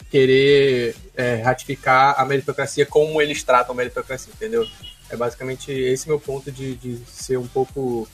[0.09, 4.65] querer é, ratificar a meritocracia como eles tratam a meritocracia, entendeu?
[5.09, 8.07] É basicamente esse meu ponto de, de ser um pouco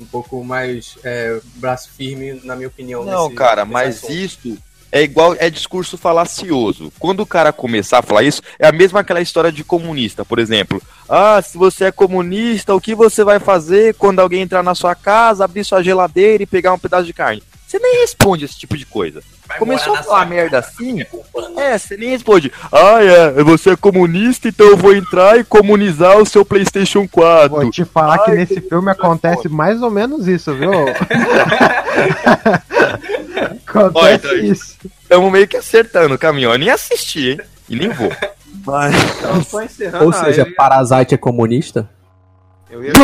[0.00, 3.04] um pouco mais é, braço firme, na minha opinião.
[3.04, 4.12] Não, nesse- cara, nesse mas assunto.
[4.12, 4.58] isso
[4.90, 6.92] é igual, é discurso falacioso.
[6.98, 10.38] Quando o cara começar a falar isso, é a mesma aquela história de comunista, por
[10.38, 10.82] exemplo.
[11.08, 14.94] Ah, se você é comunista, o que você vai fazer quando alguém entrar na sua
[14.94, 17.42] casa, abrir sua geladeira e pegar um pedaço de carne?
[17.66, 19.22] Você nem responde esse tipo de coisa.
[19.58, 21.00] Começou a falar merda assim,
[21.56, 22.52] é, você nem responde.
[22.70, 27.48] Ah, é, você é comunista, então eu vou entrar e comunizar o seu PlayStation 4.
[27.48, 30.70] Vou te falar que nesse filme acontece mais ou menos isso, viu?
[33.74, 34.76] Olha, acontece então, isso.
[35.02, 36.52] Estamos meio que acertando o caminho.
[36.52, 37.40] Eu nem assisti, hein?
[37.68, 38.10] E nem vou.
[38.66, 38.94] Mas...
[39.18, 40.04] Então, só encerrando.
[40.04, 41.88] Ou seja, ia- Parasite é comunista?
[42.70, 42.96] Eu ia, o-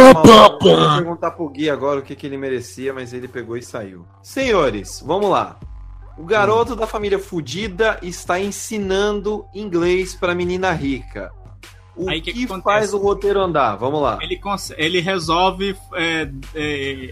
[0.68, 3.62] eu ia perguntar pro Gui agora o que, que ele merecia, mas ele pegou e
[3.62, 4.04] saiu.
[4.22, 5.56] Senhores, vamos lá.
[6.16, 11.32] O garoto da família fudida está ensinando inglês pra menina rica.
[11.96, 13.76] O Aí, que, que que faz o roteiro andar?
[13.76, 14.18] Vamos lá.
[14.20, 14.40] Ele,
[14.76, 15.76] ele resolve.
[15.94, 16.62] é, é,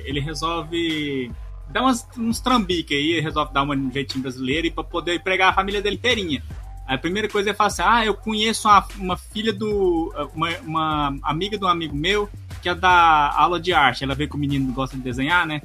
[0.06, 1.30] ele resolve.
[1.70, 5.52] dar umas, uns trambiques aí, resolve dar um jeitinho brasileiro e pra poder pregar a
[5.52, 6.42] família dele inteirinha.
[6.86, 10.12] A primeira coisa ele fala assim: Ah, eu conheço uma, uma filha do.
[10.34, 12.28] Uma, uma amiga de um amigo meu
[12.60, 14.04] que é da aula de arte.
[14.04, 15.62] Ela vê que o menino gosta de desenhar, né?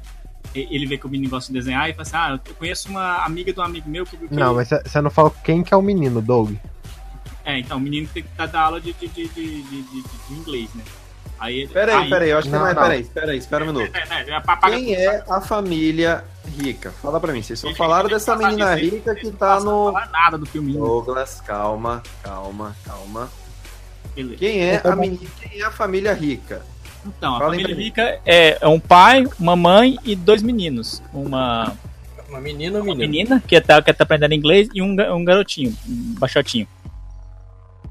[0.56, 2.90] E- Ele vê que o menino gosta de desenhar e fala assim: Ah, eu conheço
[2.90, 4.16] uma amiga de um amigo meu que.
[4.18, 6.56] que- Não, mas você não falou quem que é o menino, Doug.
[7.46, 10.02] É, então o menino tem que estar da aula de, de, de, de, de- de-
[10.04, 10.84] de inglês, né?
[11.40, 11.68] Aí ele.
[11.72, 12.74] Peraí, peraí, eu acho que Não, é.
[12.74, 13.96] Peraí, peraí, espera um minuto.
[13.96, 16.26] É, é, Quem é a família
[16.58, 16.92] rica?
[17.02, 19.86] Fala pra mim, vocês só falaram dessa menina aí, rica que tá no.
[19.86, 20.74] Não fala nada do filme.
[20.74, 23.30] Douglas, calma, calma, calma.
[24.16, 24.38] Beleza.
[24.38, 25.30] Quem é a menina?
[25.40, 26.64] Quem é a família rica?
[27.18, 31.02] Então, a Falem família rica é, é um pai, uma mãe e dois meninos.
[31.14, 31.74] Uma,
[32.30, 33.12] Uma menina ou uma menino?
[33.12, 36.68] menina que tá, que tá aprendendo inglês e um, um garotinho, um baixotinho.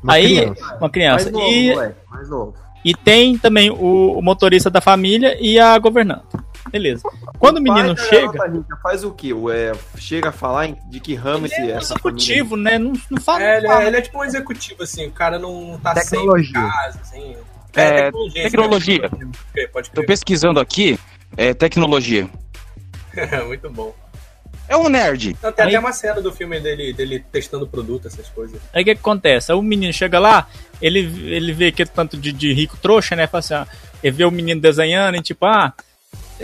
[0.02, 0.76] Uma Aí, criança.
[0.80, 1.24] uma criança.
[1.30, 2.54] Mais novo, E, moleque, novo.
[2.84, 6.44] e tem também o, o motorista da família e a governanta.
[6.70, 7.02] Beleza.
[7.38, 8.46] Quando o menino pai da chega.
[8.48, 9.32] rica faz o quê?
[9.32, 12.18] Ué, chega a falar de que ramo esse Ele é essa família?
[12.20, 12.76] executivo, né?
[12.78, 13.42] Não, não fala.
[13.42, 13.82] É, ele, fala.
[13.82, 16.44] é, ele é tipo um executivo, assim, o cara não tá Tecnologia.
[16.52, 17.36] sempre em casa, assim.
[17.76, 19.00] É, esse tecnologia.
[19.00, 19.10] cara.
[19.16, 20.06] Pode crer, Pode Tô crer.
[20.06, 20.98] pesquisando aqui,
[21.36, 22.28] é tecnologia.
[23.46, 23.94] Muito bom.
[24.68, 25.36] É um nerd.
[25.42, 28.60] Não, tem Aí- até uma cena do filme dele, dele testando produto, essas coisas.
[28.72, 29.52] Aí o que, que acontece?
[29.52, 30.48] Aí o menino chega lá,
[30.82, 30.98] ele,
[31.32, 33.26] ele vê aquele tanto de, de rico trouxa, né?
[33.28, 33.66] Fala assim, ah,
[34.02, 35.72] ele vê o menino desenhando e tipo, ah,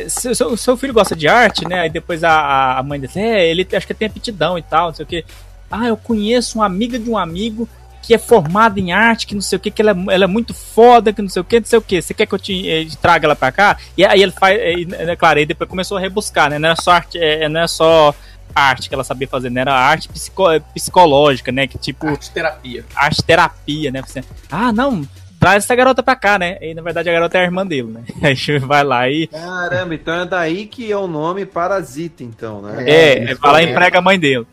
[0.08, 1.80] seu, seu, seu filho gosta de arte, né?
[1.80, 4.94] Aí depois a, a mãe diz, é, ele acho que tem aptidão e tal, não
[4.94, 5.24] sei o que.
[5.68, 7.68] Ah, eu conheço uma amiga de um amigo
[8.02, 10.26] que é formada em arte, que não sei o que, que ela é, ela é
[10.26, 12.02] muito foda, que não sei o que, não sei o que.
[12.02, 13.78] Você quer que eu te eh, traga ela pra cá?
[13.96, 16.58] E aí ele faz, eh, né, claro, aí depois começou a rebuscar, né?
[16.58, 18.12] Não é só arte, eh, não é só
[18.54, 19.60] arte que ela sabia fazer, né?
[19.62, 21.66] Era arte psico, psicológica, né?
[21.66, 22.84] Que tipo Arte terapia.
[22.94, 24.02] arte terapia, né?
[24.02, 25.06] Você, ah, não,
[25.38, 26.58] traz essa garota pra cá, né?
[26.60, 28.02] E na verdade a garota é a irmã dele, né?
[28.22, 29.26] Aí vai lá e.
[29.26, 32.84] Caramba, então é daí que é o nome Parasita, então, né?
[32.88, 33.70] É, isso vai lá e é.
[33.70, 34.46] emprega a mãe dele.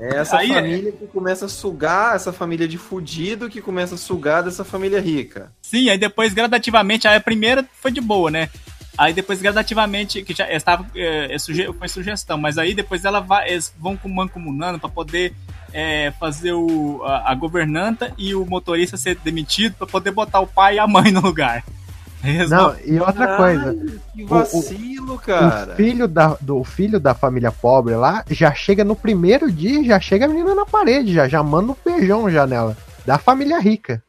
[0.00, 3.94] É essa Aí é- família que começa a sugar essa família de fudido que começa
[3.94, 5.52] a sugar dessa família rica.
[5.60, 8.48] Sim, aí depois gradativamente, aí a primeira foi de boa, né?
[8.96, 11.38] Aí depois gradativamente, que já estava é, é,
[11.78, 15.34] foi sugestão, mas aí depois ela vai, eles vão com mancomunando para poder
[15.72, 20.46] é, fazer o, a, a governanta e o motorista ser demitido para poder botar o
[20.46, 21.62] pai e a mãe no lugar.
[22.22, 24.00] Eles Não, e outra Caralho, coisa.
[24.12, 25.72] Que O- o- vacilo, cara.
[25.72, 29.82] O filho da, do o filho da família pobre lá já chega no primeiro dia,
[29.84, 32.76] já chega a menina na parede, já, já manda um beijão já nela.
[33.06, 34.02] Da família rica.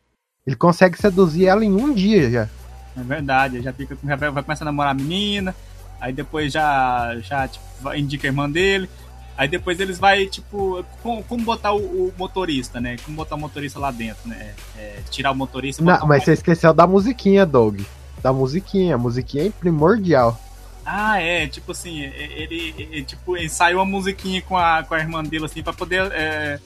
[0.46, 2.50] Ele consegue seduzir ela em um dia já.
[2.98, 5.56] É verdade, já fica já vai, vai começar a namorar a menina,
[6.02, 7.64] aí depois já, já tipo,
[7.96, 8.90] indica a irmã dele,
[9.38, 12.98] aí depois eles vai, tipo, como, como botar o, o motorista, né?
[13.06, 14.52] Como botar o motorista lá dentro, né?
[14.78, 17.80] É, tirar o motorista e botar Não, o mas você esqueceu da musiquinha, Doug
[18.23, 18.95] Da musiquinha.
[18.95, 20.39] A musiquinha é primordial.
[20.85, 24.99] Ah, é, tipo assim, é- ele, ele, tipo, ensaiou a musiquinha com a, com a
[24.99, 26.61] irmã dele, assim, pra poder é,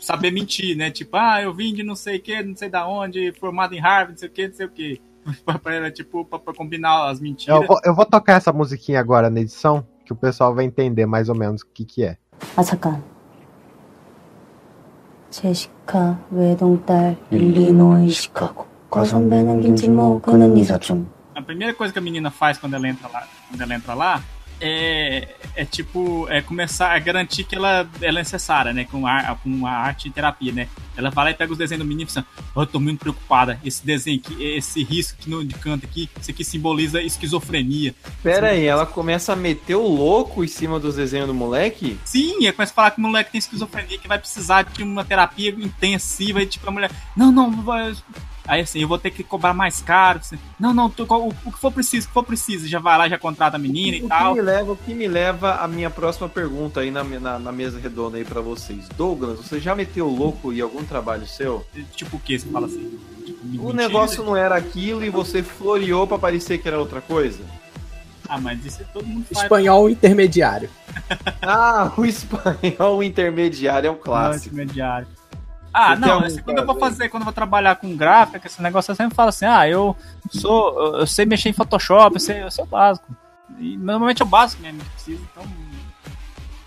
[0.00, 0.90] saber mentir, né?
[0.90, 3.78] Tipo, ah, eu vim de não sei o que, não sei da onde, formado em
[3.78, 5.00] Harvard, não sei o que, não sei o que.
[5.44, 7.60] Pra, pra, tipo, pra, pra combinar as mentiras.
[7.60, 11.06] Eu vou, eu vou tocar essa musiquinha agora na edição, que o pessoal vai entender
[11.06, 12.16] mais ou menos o que, que é.
[12.56, 13.00] 아 잠깐
[15.30, 18.66] 제시카 외동딸 일리노이 시카고
[21.35, 24.23] a primeira coisa que a menina faz quando ela entra lá, quando ela entra lá
[24.59, 28.85] é, é tipo é começar a garantir que ela, ela é necessária, né?
[28.85, 30.67] Com a, com a arte e terapia, né?
[30.95, 32.99] Ela vai lá e pega os desenhos do menino e fala: oh, eu tô muito
[32.99, 33.59] preocupada.
[33.63, 37.93] Esse desenho aqui, esse risco que de canto aqui, isso aqui simboliza esquizofrenia.
[38.23, 41.99] Pera aí, ela começa a meter o louco em cima dos desenhos do moleque?
[42.03, 45.05] Sim, ela começa a falar que o moleque tem esquizofrenia, que vai precisar de uma
[45.05, 47.93] terapia intensiva, e tipo, a mulher, não, não, vai
[48.47, 50.19] Aí assim, eu vou ter que cobrar mais caro.
[50.19, 52.97] assim, não, não, tô- o, o que for preciso, o que for preciso, já vai
[52.97, 54.33] lá, já contrata a menina e O que, tal.
[54.35, 57.77] me leva, o que me leva à minha próxima pergunta aí na, na, na mesa
[57.79, 58.87] redonda aí pra vocês.
[58.95, 61.65] Douglas, você já meteu o louco em algum trabalho seu?
[61.95, 62.97] Tipo o que você fala assim?
[63.25, 63.73] Tipo, O mentira?
[63.73, 67.43] negócio não era aquilo e você floreou pra parecer que era outra coisa?
[68.29, 69.43] Ah, mas isso todo mundo faz.
[69.43, 70.69] Espanhol intermediário.
[71.41, 74.53] Ah, o espanhol intermediário é um clássico.
[74.55, 75.07] Intermediário.
[75.73, 78.91] Ah, não, assim, quando eu vou fazer, quando eu vou trabalhar com gráfica, esse negócio,
[78.91, 79.95] eu sempre falo assim, ah, eu
[80.31, 83.05] sou, eu- eu sei mexer em Photoshop, eu sei, eu sei o básico.
[83.59, 85.43] E normalmente é o básico mesmo que precisa, então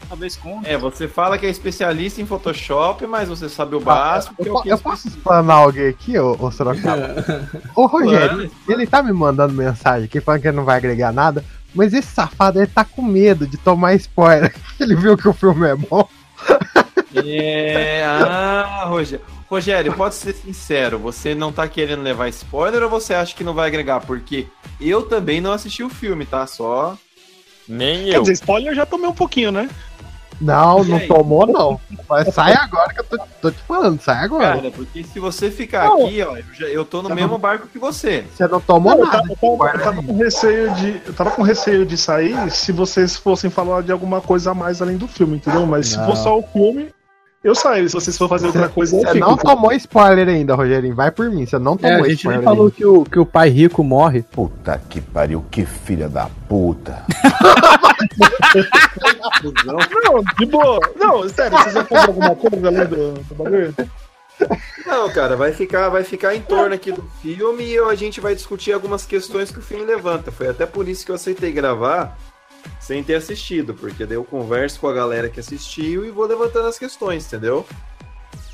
[0.08, 0.60] talvez com.
[0.64, 4.34] É, você fala que é especialista em Photoshop, mas você sabe o básico.
[4.38, 7.24] é Eu, o po- que eu posso explanar alguém aqui, ô, ô Sorocaba?
[7.76, 11.44] Ô Rogério, ele tá me mandando mensagem aqui falando que ele não vai agregar nada,
[11.74, 14.52] mas esse safado ele tá com medo de tomar spoiler.
[14.80, 16.08] Ele viu que o filme é bom.
[17.14, 19.24] É, ah, Rogério.
[19.48, 23.52] Rogério, pode ser sincero, você não tá querendo levar spoiler ou você acha que não
[23.52, 23.98] vai agregar?
[24.00, 24.46] Porque
[24.80, 26.46] eu também não assisti o filme, tá?
[26.46, 26.96] Só.
[27.68, 29.68] Nem Quer dizer, spoiler eu já tomei um pouquinho, né?
[30.40, 31.78] Não, não tomou não.
[32.08, 34.54] Mas sai agora que eu tô, tô te falando, sai agora.
[34.56, 36.06] Cara, porque se você ficar Não.
[36.06, 38.24] aqui, ó, eu, já- eu tô no mesmo barco que você.
[38.34, 39.18] Você não tomou Não, eu nada.
[39.18, 42.72] tava, eu tava- eu tava com receio de, eu tava com receio de sair se
[42.72, 45.66] vocês fossem falar de alguma coisa a mais além do filme, entendeu?
[45.66, 46.88] Mas se for só o filme,
[47.42, 47.88] eu saio.
[47.88, 49.18] Se vocês for fazer outra coisa, Você fico.
[49.18, 50.94] não tomou spoiler ainda, Rogerinho.
[50.94, 51.46] Vai por mim.
[51.46, 52.38] Você não É, tomou a gente spoiler.
[52.40, 52.76] nem falou ainda.
[52.76, 54.22] que o, que o pai rico morre.
[54.22, 57.02] Puta que pariu, que filha da puta.
[59.64, 60.80] Não, de boa.
[60.96, 63.74] Não, sério, vocês vão fazer alguma coisa além do, do bagulho?
[64.86, 68.34] Não, cara, vai ficar, vai ficar em torno aqui do filme e a gente vai
[68.34, 70.32] discutir algumas questões que o filme levanta.
[70.32, 72.16] Foi até por isso que eu aceitei gravar
[72.90, 76.66] sem ter assistido, porque daí eu converso com a galera que assistiu e vou levantando
[76.66, 77.64] as questões, entendeu?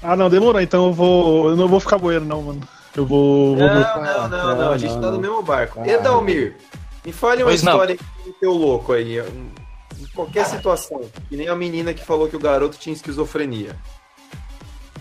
[0.02, 0.60] Ah, não, demorou.
[0.60, 1.48] Então eu vou.
[1.48, 2.60] Eu não vou ficar boiando, não, mano.
[2.94, 3.56] Eu vou.
[3.56, 4.28] vou Não, voltar.
[4.28, 5.80] não, não, não, a gente tá no mesmo barco.
[5.80, 5.88] Ah.
[5.88, 6.54] Edalmir,
[7.02, 7.72] me fale uma Pois não.
[7.72, 12.36] história que teu louco aí, em qualquer situação, que nem a menina que falou que
[12.36, 13.74] o garoto tinha esquizofrenia.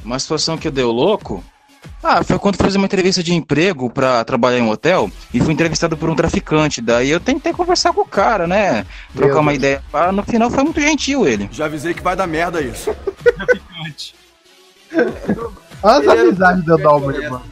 [0.01, 1.43] Uma situação que eu dei o louco.
[2.03, 5.53] Ah, foi quando fazer uma entrevista de emprego pra trabalhar em um hotel e fui
[5.53, 6.79] entrevistado por um traficante.
[6.81, 8.85] Daí eu tentei conversar com o cara, né?
[9.13, 9.57] Trocar Meu uma Deus.
[9.57, 9.83] ideia.
[9.91, 11.49] Ah, no final foi muito gentil ele.
[11.51, 12.95] Já avisei que vai dar merda isso.
[13.35, 14.13] Traficante.
[15.81, 16.77] Olha as amizades cara
[17.29, 17.43] mano.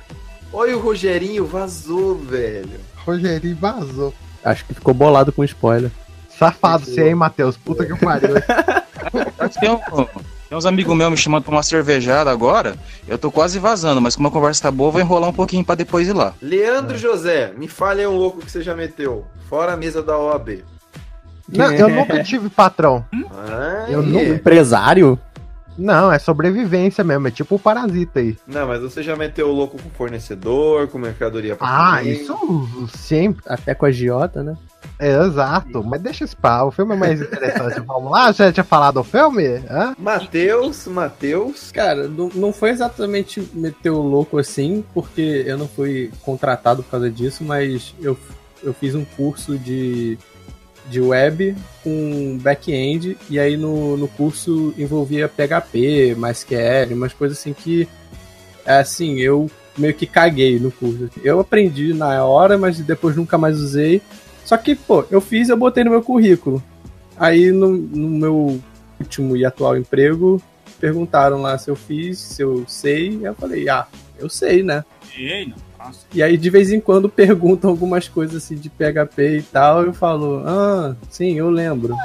[0.51, 2.79] Olha o Rogerinho, vazou, velho.
[3.05, 4.13] Rogerinho vazou.
[4.45, 5.89] Acho que ficou bolado com spoiler.
[6.37, 7.57] Safado você, hein, Matheus?
[7.57, 8.35] Puta que pariu.
[9.59, 10.07] Tem, um-
[10.53, 12.75] tem uns amigos meus me chamando pra uma cervejada agora.
[13.07, 15.65] Eu tô quase vazando, mas como a conversa tá boa, eu vou enrolar um pouquinho
[15.65, 16.35] pra depois ir lá.
[16.39, 19.25] Leandro José, me fale aí um louco que você já meteu.
[19.49, 20.63] Fora a mesa da OAB.
[21.49, 23.03] Não, eu nunca tive patrão.
[23.35, 25.17] Ai, Eu não- Empresário?
[25.75, 27.27] Não, é sobrevivência mesmo.
[27.27, 28.37] É tipo o parasita aí.
[28.45, 32.11] Não, mas você já meteu o louco com fornecedor, com mercadoria pra Ah, comer?
[32.11, 33.43] isso sempre.
[33.47, 34.55] Até com a Giota, né?
[34.99, 35.83] É, exato.
[35.83, 36.63] Mas deixa esse pá.
[36.63, 37.79] O filme é mais interessante.
[37.85, 38.31] Vamos lá?
[38.31, 39.43] Já tinha falado do filme?
[39.69, 39.95] Hã?
[39.97, 41.71] Matheus, Matheus.
[41.71, 46.91] Cara, não, não foi exatamente meter o louco assim, porque eu não fui contratado por
[46.91, 48.17] causa disso, mas eu,
[48.63, 50.17] eu fiz um curso de,
[50.89, 57.53] de web com back-end, e aí no, no curso envolvia PHP, MySQL, umas coisas assim
[57.53, 57.87] que,
[58.65, 61.09] assim, eu meio que caguei no curso.
[61.23, 64.01] Eu aprendi na hora, mas depois nunca mais usei.
[64.45, 66.61] Só que, pô, eu fiz eu botei no meu currículo.
[67.17, 68.61] Aí no, no meu
[68.99, 70.41] último e atual emprego,
[70.79, 73.09] perguntaram lá se eu fiz, se eu sei.
[73.09, 74.83] Aí eu falei, ah, eu sei, né?
[75.15, 75.55] Ei, não.
[76.13, 79.83] E aí de vez em quando perguntam algumas coisas assim de PHP e tal.
[79.83, 81.95] Eu falo, ah, sim, eu lembro.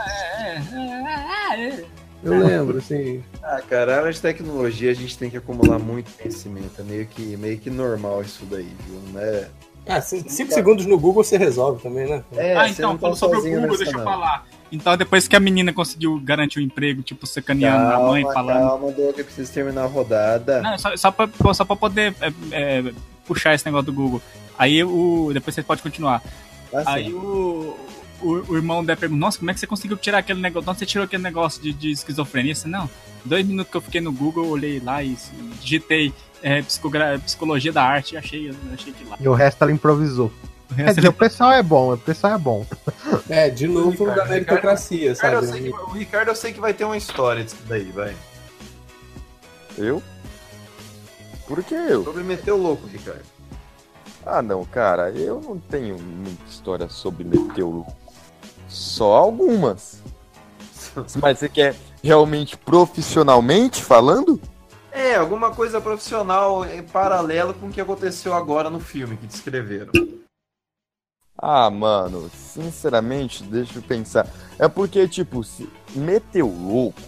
[2.23, 3.23] Eu lembro, sim.
[3.43, 6.81] Ah, cara, a área de tecnologia a gente tem que acumular muito conhecimento.
[6.81, 9.01] É meio que, meio que normal isso daí, viu?
[9.13, 9.47] Né?
[9.89, 12.23] Ah, cinco segundos no Google você resolve também, né?
[12.37, 14.47] É, ah, então, tá falou sobre o Google, deixa eu falar.
[14.71, 18.69] Então, depois que a menina conseguiu garantir o emprego, tipo, sacaneando a mãe, Calma, falando.
[18.69, 20.61] calma, Doug, eu preciso terminar a rodada.
[20.61, 22.93] Não, só, só, pra, só pra poder é, é,
[23.27, 24.21] puxar esse negócio do Google.
[24.59, 25.31] Aí o.
[25.33, 26.23] Depois você pode continuar.
[26.73, 26.83] Ah.
[26.85, 27.75] Aí o,
[28.21, 30.65] o, o irmão dela pergunta, nossa, como é que você conseguiu tirar aquele negócio?
[30.65, 32.55] De onde você tirou aquele negócio de, de esquizofrenia?
[32.55, 32.91] Você, não,
[33.25, 35.17] dois minutos que eu fiquei no Google, eu olhei lá e
[35.61, 36.13] digitei
[36.43, 39.17] é, psicogra- psicologia da arte achei, achei que lá.
[39.21, 40.33] E o resto ela improvisou.
[40.71, 42.67] O resto dizer, o pessoal é bom, o pessoal é bom.
[43.31, 45.63] É, de novo Ricardo, da meritocracia, Ricardo, eu sabe?
[45.63, 48.15] sei que- o Ricardo eu sei que vai ter uma história disso daí, vai.
[49.77, 50.03] Eu?
[51.47, 52.05] Por que eu?
[52.05, 53.23] Sobre meter o louco, Ricardo.
[54.27, 57.97] Ah, não, cara, eu não tenho muita história sobre meter o louco.
[58.69, 60.03] Só algumas.
[61.21, 64.41] Mas você quer realmente profissionalmente falando?
[64.99, 69.93] É, alguma coisa profissional em paralelo com o que aconteceu agora no filme que descreveram.
[71.41, 74.27] Ah, mano, sinceramente, deixa eu pensar.
[74.59, 77.01] É porque, tipo, se meter louco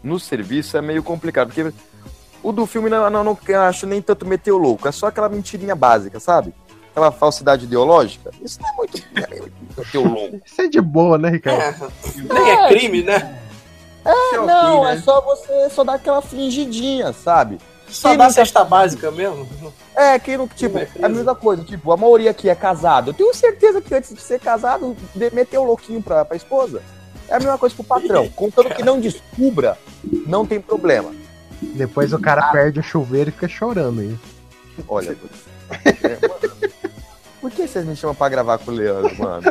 [0.00, 1.48] no serviço é meio complicado.
[1.48, 1.72] Porque
[2.40, 4.86] o do filme não, não, não acho nem tanto meter o louco.
[4.86, 6.54] É só aquela mentirinha básica, sabe?
[6.92, 8.30] Aquela falsidade ideológica.
[8.40, 10.40] Isso não é muito meter o louco.
[10.46, 11.92] Isso é de boa, né, Ricardo?
[12.14, 13.43] Nem é crime, né?
[14.04, 17.58] É, não, é só você só dar aquela fingidinha, sabe?
[17.88, 19.46] Só Quem dá nunca- cesta básica mesmo?
[19.96, 23.10] É, quem não, tipo, é a mesma coisa, tipo, a maioria aqui é casado.
[23.10, 26.82] Eu tenho certeza que antes de ser casado, de- meteu o louquinho pra, pra esposa.
[27.28, 28.28] É a mesma coisa pro patrão.
[28.34, 29.78] Contanto que não descubra,
[30.26, 31.14] não tem problema.
[31.62, 34.18] Depois o cara perde o chuveiro e fica chorando aí.
[34.88, 35.16] Olha,
[35.86, 36.72] é, mano,
[37.40, 39.44] por que vocês me chamam pra gravar com o Leandro, mano?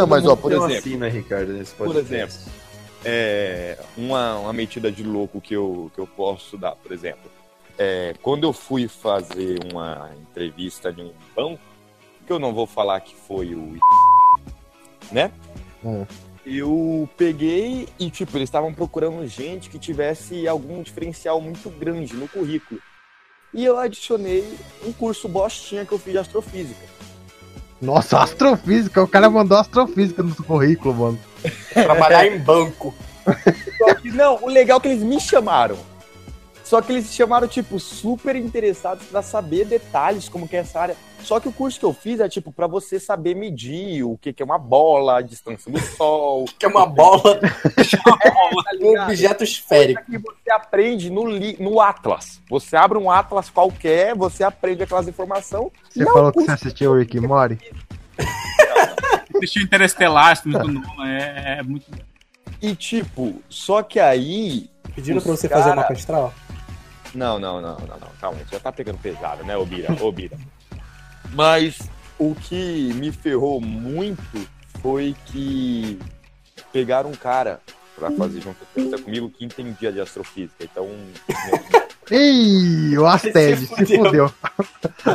[0.00, 0.76] Não, mas ó, por exemplo.
[0.76, 2.36] assim, né, Ricardo, nesse Por exemplo,
[3.04, 7.30] é, uma, uma metida de louco que eu, que eu posso dar, por exemplo.
[7.78, 11.62] É, quando eu fui fazer uma entrevista em um banco,
[12.26, 13.78] que eu não vou falar que foi o
[15.10, 15.30] né?
[15.84, 16.06] Hum.
[16.44, 22.28] Eu peguei e, tipo, eles estavam procurando gente que tivesse algum diferencial muito grande no
[22.28, 22.80] currículo.
[23.52, 26.99] E eu adicionei um curso bostinha que eu fiz de astrofísica.
[27.80, 31.18] Nossa, astrofísica, o cara mandou astrofísica no currículo, mano.
[31.72, 32.94] Trabalhar em banco.
[33.78, 35.76] Só que, não, o legal é que eles me chamaram.
[36.70, 40.78] Só que eles se chamaram, tipo, super interessados pra saber detalhes como que é essa
[40.78, 40.96] área.
[41.20, 44.32] Só que o curso que eu fiz é, tipo, pra você saber medir o que,
[44.32, 46.44] que é uma bola, a distância do sol.
[46.56, 47.40] Que é uma bola.
[48.80, 50.00] um objeto esférico.
[50.08, 52.40] que você aprende no, li- no Atlas.
[52.48, 55.72] Você abre um Atlas qualquer, você aprende aquelas informações.
[55.90, 57.58] Você falou que você assistiu o Rick Morty?
[59.36, 61.86] Assistiu Interestelar, do Nolan, é, é muito.
[62.62, 64.70] E, tipo, só que aí.
[64.94, 66.32] Pediram os pra você fazer o cara- mapa astral?
[67.14, 68.08] Não, não, não, não, não.
[68.20, 69.96] Calma, você já tá pegando pesado, né, ô Bira?
[70.00, 70.38] Ô, Bira.
[71.32, 71.78] Mas
[72.18, 74.48] o que me ferrou muito
[74.80, 75.98] foi que
[76.72, 77.60] pegaram um cara
[77.96, 78.64] pra fazer junto
[79.02, 80.64] comigo que entendia de astrofísica.
[80.64, 80.88] Então.
[82.10, 84.32] Ih, o Asted, se fudeu.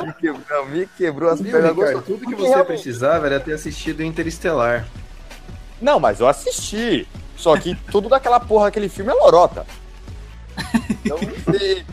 [0.06, 1.76] me quebrou, me quebrou as pernas.
[1.76, 4.88] Ricardo, tudo que você precisava era ter assistido Interestelar.
[5.82, 7.08] Não, mas eu assisti.
[7.36, 9.66] Só que tudo daquela porra daquele filme é lorota.
[11.04, 11.86] Então, você-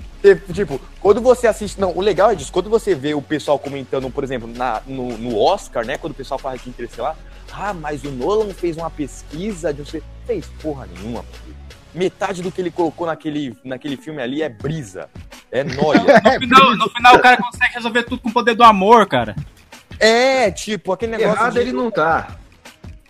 [0.53, 1.81] tipo, quando você assiste.
[1.81, 5.17] Não, o legal é disso, quando você vê o pessoal comentando, por exemplo, na, no,
[5.19, 5.99] no Oscar, né?
[5.99, 7.17] Quando o pessoal fala de Interestelar,
[7.53, 10.03] ah, mas o Nolan fez uma pesquisa de você.
[10.27, 11.25] Fez porra nenhuma.
[11.95, 15.11] Metade do que ele colocou naquele, naquele filme ali é brisa.
[15.51, 16.01] É nóia.
[16.25, 19.35] No final, no final o cara consegue resolver tudo com o poder do amor, cara.
[19.99, 21.33] É, tipo, aquele negócio.
[21.37, 22.37] Errado de- ele não tá.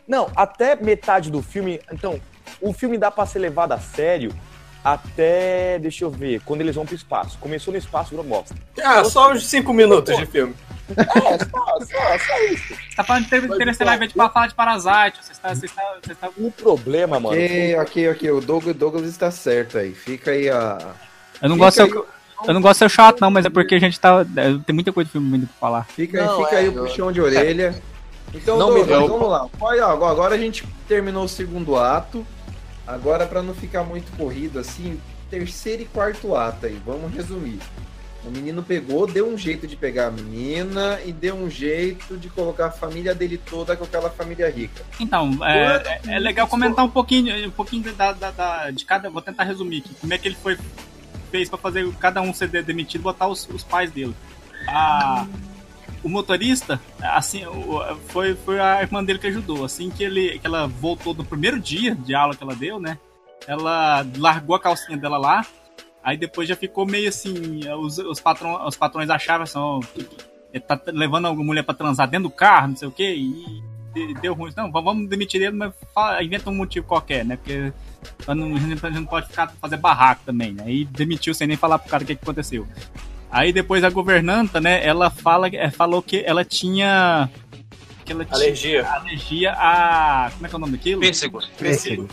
[0.08, 1.80] Não, até metade do filme.
[1.92, 2.18] Então,
[2.60, 4.34] o filme dá pra ser levado a sério
[4.84, 5.78] até.
[5.78, 7.38] Deixa eu ver, quando eles vão pro espaço.
[7.38, 8.54] Começou no espaço, virou bosta.
[8.82, 10.54] Ah, só uns 5 minutos de filme.
[10.96, 12.68] É, só, só, só isso.
[12.74, 15.18] Você tá falando de Interestelar vez de falar de Parasite.
[15.24, 16.28] Você está, você está, você está...
[16.36, 17.34] O problema, mano.
[17.36, 18.30] Ok, ok, ok.
[18.32, 19.92] O Douglas, Douglas está certo aí.
[19.94, 20.78] Fica aí a.
[21.40, 23.46] Eu não Fica gosto de aí ser, eu não gosto de ser chato, não, mas
[23.46, 24.26] é porque a gente tá.
[24.36, 25.84] é, Tem muita coisa de filme ainda pra falar.
[25.84, 27.74] Fica, aí- Não, fica é, aí o eu- puxão de orelha.
[28.34, 29.46] Então, Não me Douglas, vamos lá.
[29.60, 32.26] Olha, agora a gente terminou o segundo ato.
[32.86, 36.80] Agora, pra não ficar muito corrido assim, terceiro e quarto ato aí.
[36.84, 37.58] Vamos resumir.
[38.24, 42.28] O menino pegou, deu um jeito de pegar a menina e deu um jeito de
[42.28, 44.80] colocar a família dele toda com aquela família rica.
[45.00, 49.10] Então, é, é- é legal comentar um pouquinho, um pouquinho da, da- da- de cada.
[49.10, 49.94] Vou tentar resumir aqui.
[50.00, 50.56] Como é que ele foi
[51.32, 54.14] fez pra fazer cada um ser de- demitido e botar os, os pais dele.
[54.68, 55.26] A-
[56.02, 57.42] o motorista, assim,
[58.08, 59.64] foi, foi a irmã dele que ajudou.
[59.64, 62.98] Assim que, ele, que ela voltou do primeiro dia de aula que ela deu, né?
[63.46, 65.44] Ela largou a calcinha dela lá.
[66.02, 69.80] Aí depois já ficou meio assim, os, os, patrão, os patrões achavam assim, ó,
[70.66, 73.62] tá levando alguma mulher pra transar dentro do carro, não sei o quê, e
[73.94, 74.52] de- deu ruim.
[74.56, 77.36] Não, vamos demitir ele, mas fala- inventa um motivo qualquer, né?
[77.36, 77.72] Porque
[78.26, 80.64] a gente não pode ficar fazer barraco também, né?
[80.68, 82.66] E demitiu sem nem falar pro cara o que, que aconteceu.
[83.32, 87.28] Aí depois a governanta, né, ela fala, é, falou que ela tinha.
[88.04, 88.86] Que ela tinha Alergia.
[88.86, 90.30] alergia a.
[90.34, 91.00] Como é que é o nome daquilo?
[91.00, 91.40] Pêssego.
[91.58, 92.08] Pêssego.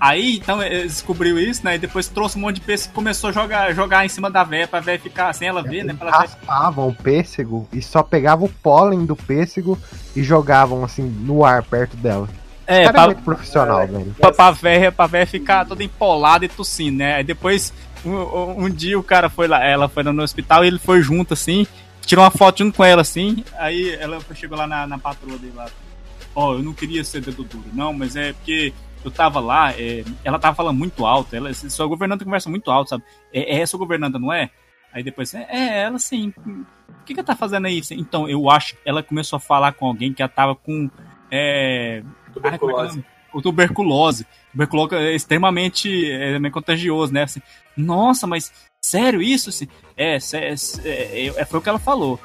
[0.00, 1.76] Aí, então, ele descobriu isso, né?
[1.76, 4.42] E depois trouxe um monte de pêssego e começou a jogar, jogar em cima da
[4.42, 5.94] véia pra véia ficar sem ela ver, né?
[5.96, 6.10] Pra.
[6.10, 9.78] Raspavam o pêssego e só pegavam o pólen do pêssego
[10.16, 12.28] e jogavam assim no ar perto dela.
[12.66, 14.14] É, pra- é muito profissional, velho.
[14.18, 17.14] pra, pra, véia, pra véia ficar toda empolada e tossindo, né?
[17.16, 17.72] Aí depois,
[18.04, 21.34] um, um- dia o cara foi lá, ela foi no hospital e ele foi junto,
[21.34, 21.66] assim,
[22.02, 25.52] tirou uma foto junto com ela, assim, aí ela chegou lá na, na patroa dele
[25.54, 25.68] lá.
[26.34, 28.72] Ó, eu não queria ser dedo duro, não, mas é porque
[29.04, 32.90] eu tava lá, é, ela tava falando muito alto, ela, sua governanta conversa muito alto,
[32.90, 33.04] sabe?
[33.32, 34.50] É, é essa governanta, não é?
[34.92, 36.32] Aí depois, é, é ela sim.
[36.46, 37.80] O que que ela tá fazendo aí?
[37.92, 40.90] Então, eu acho que ela começou a falar com alguém que ela tava com.
[41.30, 42.02] É,
[42.44, 42.58] Ai,
[43.32, 44.26] é é o tuberculose.
[44.52, 47.22] Tuberculose é extremamente é, meio contagioso, né?
[47.24, 47.40] Assim,
[47.76, 48.52] Nossa, mas
[48.84, 49.48] sério isso?
[49.50, 50.54] Assim, é, sé-
[50.84, 52.18] é, é, foi o que ela falou.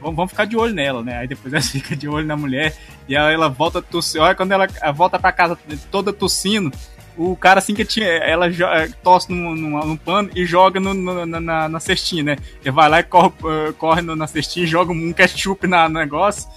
[0.00, 1.18] Vamos, vamos ficar de olho nela, né?
[1.18, 2.74] Aí depois ela fica de olho na mulher
[3.08, 4.20] e aí ela volta a tossir.
[4.20, 5.58] Olha, quando ela volta pra casa
[5.90, 6.70] toda tossindo,
[7.16, 8.06] o cara assim que tinha.
[8.06, 12.36] Ela eh, tosse num, num, num pano e joga no- no- na, na, cestinha, né?
[12.62, 13.32] Ele vai lá e corre,
[13.78, 16.48] corre na cestinha joga um ketchup na no negócio,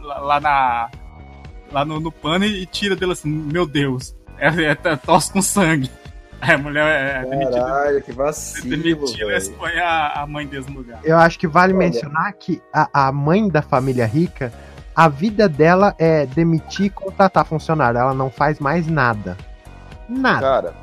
[0.00, 0.90] lá, lá na.
[1.72, 4.14] Lá no, no pano e tira dele assim, meu Deus.
[4.38, 5.90] É, é, é tosse com sangue.
[6.40, 7.60] Aí a mulher é demitida.
[7.64, 9.54] Caralho, que vacilo, Demitida e velho.
[9.56, 11.00] põe a, a mãe no lugar.
[11.04, 11.78] Eu acho que vale Olha.
[11.86, 14.52] mencionar que a, a mãe da família rica,
[14.94, 17.98] a vida dela é demitir e contratar funcionário.
[17.98, 19.36] Ela não faz mais nada.
[20.08, 20.40] Nada.
[20.40, 20.74] Cara,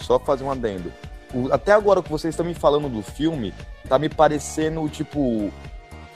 [0.00, 0.92] só fazer um adendo.
[1.32, 3.54] O- até agora que vocês estão me falando do filme,
[3.88, 5.50] tá me parecendo, tipo,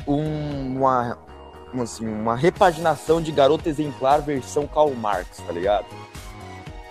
[0.06, 1.16] um- uma,
[1.80, 5.86] assim, uma repaginação de Garota Exemplar versão Karl Marx, tá ligado?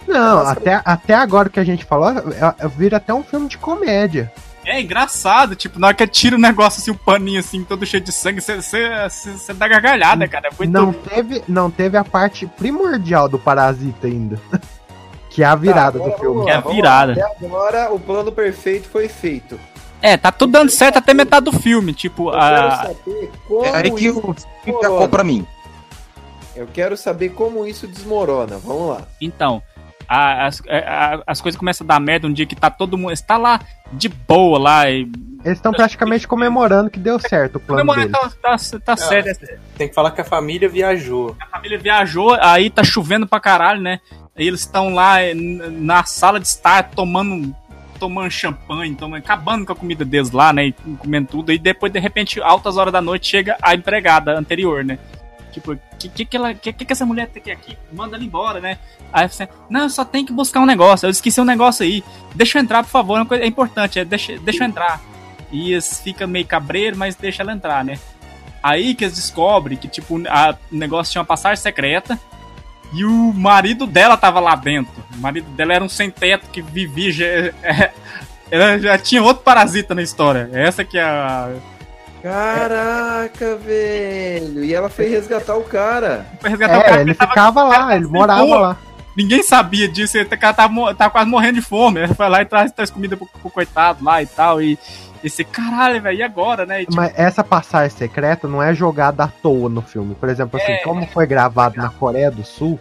[0.07, 3.57] Não, até, até agora que a gente falou, é- é- vira até um filme de
[3.57, 4.31] comédia.
[4.65, 8.03] É engraçado, tipo, na hora que tira o negócio assim, o paninho assim, todo cheio
[8.03, 10.49] de sangue, você dá gargalhada, cara.
[10.49, 10.71] É muito...
[10.71, 14.39] Não teve, não teve a parte primordial do Parasita ainda.
[15.29, 16.45] que é a virada Tá, agora do filme.
[16.45, 17.11] lá, É a virada.
[17.13, 19.59] Até agora o plano perfeito foi feito.
[20.01, 22.71] É, tá tudo dando certo até metade do filme, tipo, Eu quero a...
[22.77, 24.33] saber como É aí que o
[24.67, 25.45] filme pra mim.
[26.55, 28.57] Eu quero saber como isso desmorona.
[28.57, 29.01] Vamos lá.
[29.21, 29.61] Então,
[30.07, 33.15] a- as, a- as coisas começam a dar merda um dia que tá todo mundo.
[33.15, 33.59] Você tá lá
[33.93, 35.09] de boa lá e.
[35.43, 38.35] Eles estão praticamente comemorando que deu certo o plano Comemorando, deles.
[38.41, 39.47] tá, tá, tá certo.
[39.75, 41.35] Tem que falar que a família viajou.
[41.39, 43.99] A família viajou, aí tá chovendo pra caralho, né?
[44.37, 47.55] Aí eles estão lá eh, na sala de estar tomando
[48.01, 50.65] tomando champanhe, tomando, acabando com a comida deles lá, né?
[50.65, 51.53] E comendo tudo.
[51.53, 54.97] E depois, de repente, altas horas da noite, chega a empregada anterior, né?
[55.51, 57.77] Tipo, que que, que, ela, que, que essa mulher tem aqui?
[57.93, 58.79] Manda ela embora, né?
[59.13, 61.05] Aí você, não, eu só tenho que buscar um negócio.
[61.05, 62.03] Eu esqueci um negócio aí.
[62.33, 63.17] Deixa eu entrar, por favor.
[63.17, 64.99] É, uma coisa, é importante, é, deixa, deixa eu entrar.
[65.51, 67.99] E ficam meio cabreiro, mas deixa ela entrar, né?
[68.63, 72.19] Aí que eles descobrem que, tipo, o negócio tinha uma passagem secreta
[72.93, 74.93] e o marido dela tava lá dentro.
[75.15, 77.11] O marido dela era um sem-teto que vivia.
[77.11, 77.91] Já, é,
[78.49, 80.49] ela já tinha outro parasita na história.
[80.53, 81.49] Essa que é a.
[82.21, 84.63] Caraca, velho.
[84.63, 86.25] E ela foi resgatar o cara.
[86.39, 88.77] Foi resgatar o É, cara ele ficava lá, ele morava lá.
[89.17, 91.99] Ninguém sabia disso, ele cara tava, mo- tava quase morrendo de fome.
[92.01, 94.61] Ele foi lá e traz, traz comida pro, pro coitado lá e tal.
[94.61, 94.77] E
[95.23, 96.81] esse caralho, velho, e agora, né?
[96.81, 100.15] E, tipo, Mas essa passagem secreta não é jogada à toa no filme.
[100.15, 100.77] Por exemplo, assim, É.
[100.77, 102.79] como foi gravado na Coreia do Sul,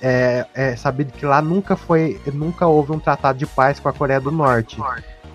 [0.00, 3.92] é, é sabido que lá nunca foi, nunca houve um tratado de paz com a
[3.92, 4.80] Coreia do Norte.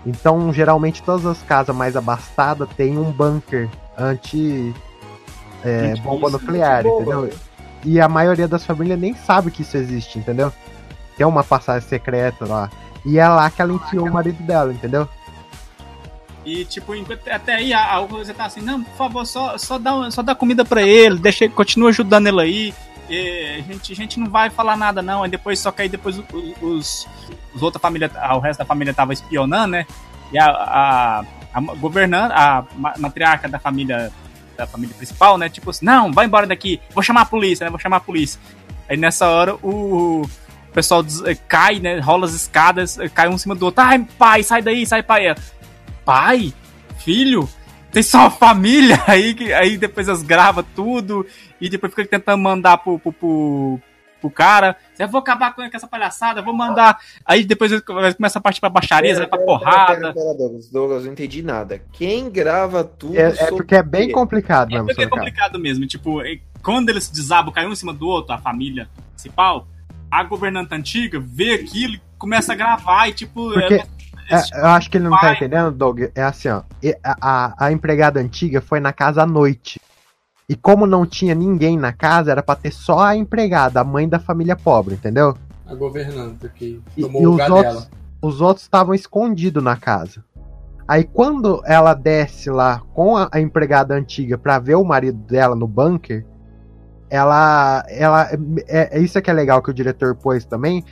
[0.05, 3.67] Então, geralmente, todas as casas mais abastadas têm um bunker
[3.97, 4.73] anti
[5.63, 7.29] é, Gente, bomba isso nuclear, é entendeu?
[7.83, 10.51] E a maioria das famílias nem sabe que isso existe, entendeu?
[11.17, 12.69] Tem uma passagem secreta lá.
[13.05, 15.07] E é lá que ela enfiou o marido dela, entendeu?
[16.47, 16.93] E, tipo,
[17.29, 20.63] até aí a, a tá assim, não, por favor, só, só, dá, só dá comida
[20.63, 22.73] pra ele, deixa continua ajudando ele aí.
[23.09, 25.23] E gente, gente não vai falar nada, não.
[25.23, 26.17] Aí depois, só que aí depois
[26.61, 27.05] os,
[27.53, 29.85] os outra família, o resto da família tava espionando, né?
[30.31, 34.09] E a, a, a governante, a ma- matriarca da família,
[34.55, 35.49] da família principal, né?
[35.49, 37.69] Tipo assim, não, vai embora daqui, vou chamar a polícia, né?
[37.69, 38.39] Vou chamar a polícia.
[38.87, 40.29] Aí nessa hora o, o
[40.73, 41.03] pessoal
[41.49, 41.99] cai, né?
[41.99, 43.83] Rola as escadas, cai um em cima do outro.
[43.83, 45.35] Ai, pai, sai daí, sai, pai.
[46.07, 46.53] Pai,
[46.99, 47.49] filho,
[47.91, 51.25] tem só uma família aí, que- aí depois elas gravam tudo
[51.59, 53.79] e depois fica tentando mandar pro, pro, pro,
[54.21, 54.77] pro cara.
[54.97, 56.97] Eu vou acabar com essa palhaçada, vou mandar.
[57.25, 59.95] Aí depois eles começam a partir pra baixaria, vai pra porrada.
[59.99, 61.81] Pera, pera, Douglas, Douglas, não entendi nada.
[61.91, 65.85] Quem grava tudo É, é porque é bem complicado É mesmo, porque é complicado mesmo.
[65.85, 69.67] Tipo, e quando eles desabam, cai um em cima do outro, a família principal,
[70.09, 73.51] a governanta antiga vê aquilo e começa a gravar e, tipo.
[73.51, 73.96] Porque ela-
[74.29, 75.35] é, eu acho que ele não tá Vai.
[75.35, 76.01] entendendo, Doug.
[76.15, 76.61] É assim, ó.
[76.83, 79.79] e- A, a, a empregada antiga foi na casa à noite.
[80.49, 84.07] E como não tinha ninguém na casa, era pra ter só a empregada, a mãe
[84.07, 85.35] da família pobre, entendeu?
[85.65, 87.87] A governanta que E, tomou e o os lugar outros, dela.
[88.21, 90.23] os outros estavam escondidos na casa.
[90.87, 95.53] Aí quando ela desce lá com a, a empregada antiga pra ver o marido dela
[95.53, 96.25] no bunker,
[97.09, 98.29] ela, ela,
[98.67, 100.83] é, é isso que é legal que o diretor pôs também.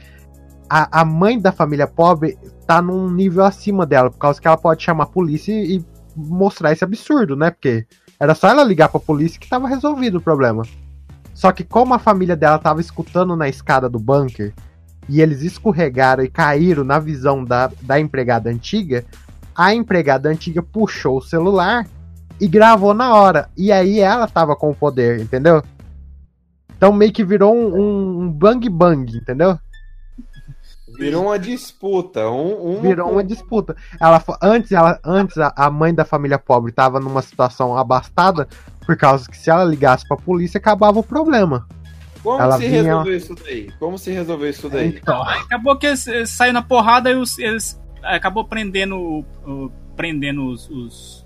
[0.69, 4.57] A, a mãe da família pobre tá num nível acima dela, por causa que ela
[4.57, 5.85] pode chamar a polícia e, e
[6.15, 7.51] mostrar esse absurdo, né?
[7.51, 7.85] Porque
[8.19, 10.63] era só ela ligar pra polícia que tava resolvido o problema.
[11.33, 14.53] Só que como a família dela tava escutando na escada do bunker
[15.07, 19.05] e eles escorregaram e caíram na visão da, da empregada antiga,
[19.53, 21.85] a empregada antiga puxou o celular
[22.39, 23.49] e gravou na hora.
[23.55, 25.61] E aí ela tava com o poder, entendeu?
[26.75, 29.59] Então meio que virou um, um- um bang bang, entendeu?
[30.87, 32.29] Virou uma disputa.
[32.29, 33.75] Um, uma Virou uma disputa.
[33.99, 38.47] Ela, antes, ela, antes a, a mãe da família pobre tava numa situação abastada,
[38.85, 41.67] por causa que se ela ligasse pra polícia, acabava o problema.
[42.21, 43.69] Como ela se vinha- resolveu isso daí?
[43.79, 44.87] Como se resolveu isso daí?
[44.89, 48.95] Então, Acabou que eles, eles saíram na porrada e os- eles acabou prendendo,
[49.45, 51.25] o- prendendo os, os-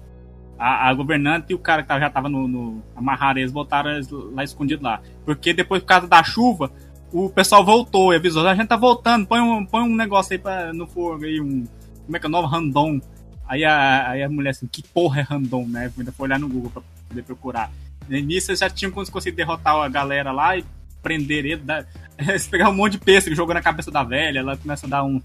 [0.58, 3.92] a, a governante e o cara que tava- já tava no, no amarrado, eles voltaram
[3.92, 5.02] eles lá escondidos lá.
[5.26, 6.70] Porque depois, por causa da chuva,
[7.12, 10.40] o pessoal voltou e avisou, a gente tá voltando, põe um, põe um negócio aí
[10.40, 11.66] pra, no fogo aí, um.
[12.06, 12.48] Como é que é o nome?
[12.48, 13.00] Random.
[13.48, 15.92] Aí a, aí a mulher assim, que porra é random, né?
[15.98, 17.72] Ainda foi olhar no Google pra poder procurar.
[18.08, 20.64] No início eles já tinham conseguido derrotar a galera lá e
[21.02, 21.62] prender ele.
[22.20, 25.04] Eles pegaram um monte de pêssego, jogou na cabeça da velha, ela começa a dar
[25.06, 25.22] um.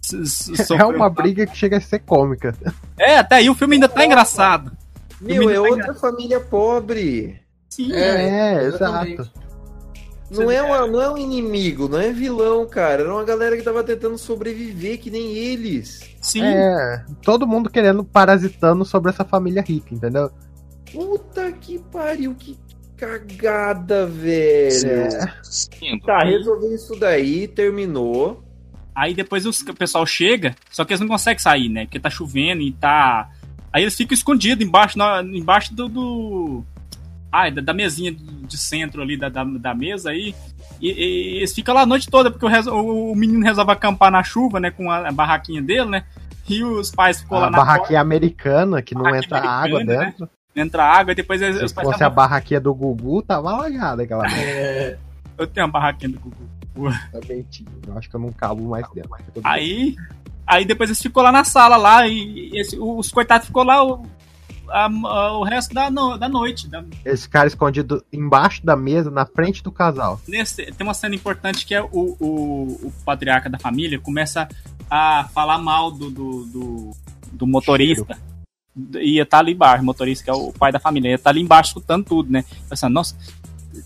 [0.78, 2.54] é uma um- briga que chega a ser cômica.
[2.98, 4.72] É, até aí o filme ainda tá engraçado.
[5.20, 7.38] Meu, é outra família pobre.
[7.68, 9.20] Sim, É, exatamente.
[9.20, 9.49] exato.
[10.30, 13.02] Não é, uma, não é um inimigo, não é vilão, cara.
[13.02, 16.08] Era uma galera que tava tentando sobreviver, que nem eles.
[16.20, 16.42] Sim.
[16.44, 20.30] É, todo mundo querendo parasitando sobre essa família rica, entendeu?
[20.92, 22.56] Puta que pariu, que
[22.96, 24.86] cagada, velho.
[24.86, 25.32] É.
[26.06, 28.44] Tá, resolveu isso daí, terminou.
[28.94, 31.84] Aí depois os- o pessoal chega, só que eles não conseguem sair, né?
[31.86, 33.30] Porque tá chovendo e tá.
[33.72, 35.88] Aí eles ficam escondidos embaixo, na- embaixo do.
[35.88, 36.64] do...
[37.32, 40.34] Ai, da, da mesinha de centro ali da, da, da mesa aí.
[40.80, 43.70] E, e eles ficam lá a noite toda, porque o, reso- o, o menino resolve
[43.72, 44.70] acampar na chuva, né?
[44.70, 46.04] Com a, a barraquinha dele, né?
[46.48, 50.06] E os pais ficam lá A na barraquinha americana, que não entra água né?
[50.06, 50.28] dentro.
[50.56, 53.50] entra água e depois eles, os Se pais fosse a estavam- barraquinha do Gugu, tava
[53.52, 54.98] alagada aquela É,
[55.38, 56.94] Eu tenho uma barraquinha do Gugu.
[57.12, 57.68] Também tinha.
[57.86, 59.10] Eu acho que eu não cabo mais dentro.
[59.44, 59.94] Aí,
[60.46, 63.76] aí depois eles ficou lá na sala lá e esse- os coitados ficou lá
[64.70, 66.68] a- a- o resto da, no- da noite.
[66.68, 70.20] da- Esse cara escondido embaixo da mesa, na frente do casal.
[70.26, 74.48] nesse- tem uma cena importante que é o, o, o patriarca da família começa
[74.90, 76.90] a falar mal do, do, do,
[77.32, 78.18] do motorista.
[78.94, 81.30] E ia estar ali embaixo, o motorista, que é o pai da família, ia estar
[81.30, 82.44] ali embaixo escutando tudo, né?
[82.68, 83.16] Pensando, nossa,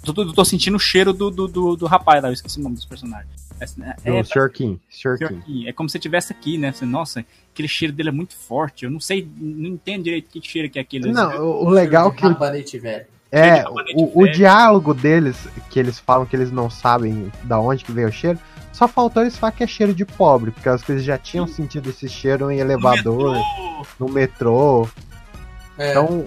[0.05, 2.63] tô, tô, tô sentindo o cheiro do, do, do, do rapaz lá, eu esqueci o
[2.63, 3.44] nome dos personagens.
[3.61, 4.51] É, Do é, Sr.
[4.51, 4.81] King.
[4.91, 5.17] Sr.
[5.19, 5.29] Sr.
[5.29, 5.43] King.
[5.43, 5.69] King.
[5.69, 6.73] É como se estivesse aqui, né?
[6.73, 8.85] Você, nossa, aquele cheiro dele é muito forte.
[8.85, 11.13] Eu não sei, não entendo direito que cheiro que é aquele.
[11.13, 12.25] Não, o, o legal que.
[12.25, 13.07] o- Rabanete velho.
[13.31, 13.65] É,
[13.97, 15.37] o, o diálogo deles,
[15.69, 18.39] que eles falam que eles não sabem da onde que veio o cheiro,
[18.73, 21.91] só faltou eles falar que é cheiro de pobre, porque as coisas já tinham sentido
[21.91, 23.37] esse cheiro em elevador,
[23.99, 24.89] no metrô.
[25.77, 25.91] É.
[25.91, 26.27] Então,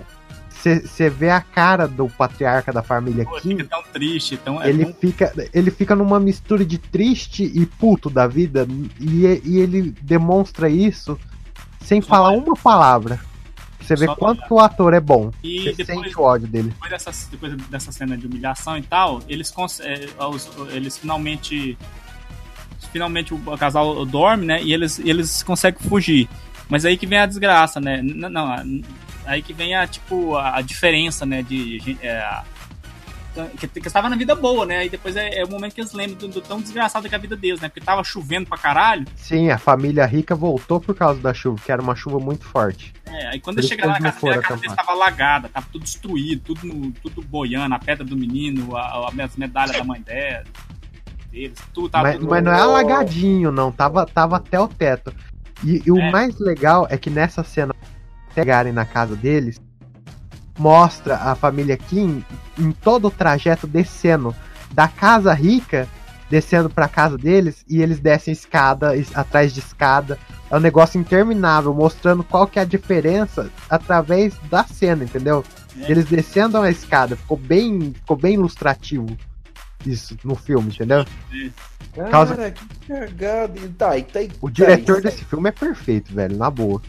[0.58, 4.62] você vê a cara do patriarca da família Pô, Kim, fica tão triste, tão.
[4.62, 8.68] é ele fica, ele fica numa mistura de triste e puto da vida,
[9.00, 11.18] e, e ele demonstra isso
[11.82, 13.20] sem falar uma palavra.
[13.80, 15.32] Você vê Só quanto o ator é bom.
[15.42, 16.70] E Você depois- sente o ódio dele.
[16.72, 20.10] depois dessa, depois dessa cena de humilhação e tal, eles, é,
[20.74, 21.78] eles finalmente.
[22.92, 24.62] Finalmente o casal dorme, né?
[24.62, 26.28] E eles, eles conseguem fugir.
[26.70, 28.02] Mas aí que vem a desgraça, né?
[28.02, 28.64] Não, a-
[29.28, 31.44] aí que vem a, tipo, a, a diferença, né?
[31.44, 31.98] De.
[32.02, 32.42] é,
[33.60, 34.86] que, que estava na vida boa, né?
[34.86, 37.18] E depois é, é o momento que eles lembram do, do tão desgraçado que é
[37.18, 37.70] a vida deles, né?
[37.70, 39.06] Porque tava chovendo pra caralho.
[39.16, 42.94] Sim, a família rica voltou por causa da chuva, que era uma chuva muito forte.
[43.06, 44.86] É, aí quando chegaram que na casa dele, a casa dele acampar.
[44.86, 49.36] tava alagada, tava tudo destruído, tudo, tudo boiando, a pedra do menino, a, a, as
[49.36, 50.44] medalhas da mãe dela,
[51.32, 52.30] deles, tudo tava Mas, tudo...
[52.30, 53.72] mas não é alagadinho, não.
[53.72, 55.14] Tava, tava até o teto.
[55.64, 56.12] E, e o É.
[56.12, 57.74] mais legal é que nessa cena,
[58.38, 59.60] chegarem na casa deles,
[60.60, 62.24] mostra a família Kim
[62.58, 64.36] em todo o trajeto descendo
[64.72, 65.88] da casa rica,
[66.30, 70.20] descendo pra casa deles, e eles descem escada, es- atrás de escada.
[70.52, 75.44] É um negócio interminável, mostrando qual que é a diferença através da cena, entendeu?
[75.80, 75.90] É.
[75.92, 79.08] Eles descendo a escada, ficou bem, ficou bem ilustrativo
[79.86, 81.06] isso no filme, entendeu?
[81.96, 83.54] Cara, Causa- que cagada.
[83.78, 86.82] Tá, tá, e O tá, diretor desse filme é perfeito, velho, na boa.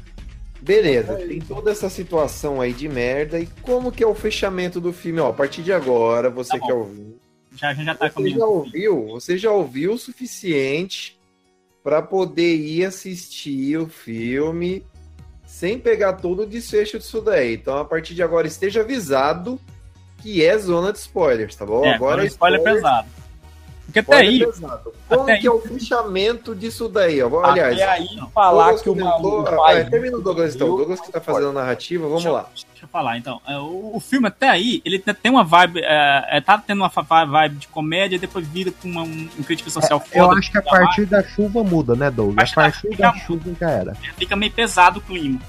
[0.69, 3.41] Beleza, tem toda essa situação aí de merda.
[3.41, 5.19] E como que é o fechamento do filme?
[5.19, 7.17] Ó, a partir de agora, você Tá quer ouvir.
[7.57, 8.39] Já, já tá Você caminhando.
[8.41, 9.07] já ouviu?
[9.13, 11.19] Você já ouviu o suficiente
[11.83, 14.85] para poder ir assistir o filme
[15.47, 17.55] sem pegar todo o desfecho disso daí.
[17.55, 19.59] Então, a partir de agora, esteja avisado
[20.19, 21.83] que é zona de spoilers, tá bom?
[21.87, 23.09] É, agora spoiler pesado.
[23.89, 24.45] Porque até aí.
[24.45, 24.93] pesado.
[25.09, 27.23] Como até que é o fechamento disso daí?
[27.23, 27.43] Ó?
[27.43, 30.69] Aliás, Até aí, falar Douglas que o maluco Ah, é, termina o Douglas então.
[30.69, 32.47] O Douglas que tá fazendo a narrativa, vamos Deixa eu- lá.
[32.55, 33.41] Deixa eu falar, então.
[33.49, 35.81] É, O, o filme até aí, ele tem uma vibe.
[35.83, 36.91] É, é, tá tendo uma
[37.25, 40.39] vibe de comédia e depois vira com uma, um, um crítica social Eu foda.
[40.39, 42.37] acho que a partir da chuva muda, né, Doug?
[42.39, 43.95] A partir da chuva já era.
[44.19, 45.41] Fica meio pesado o clima.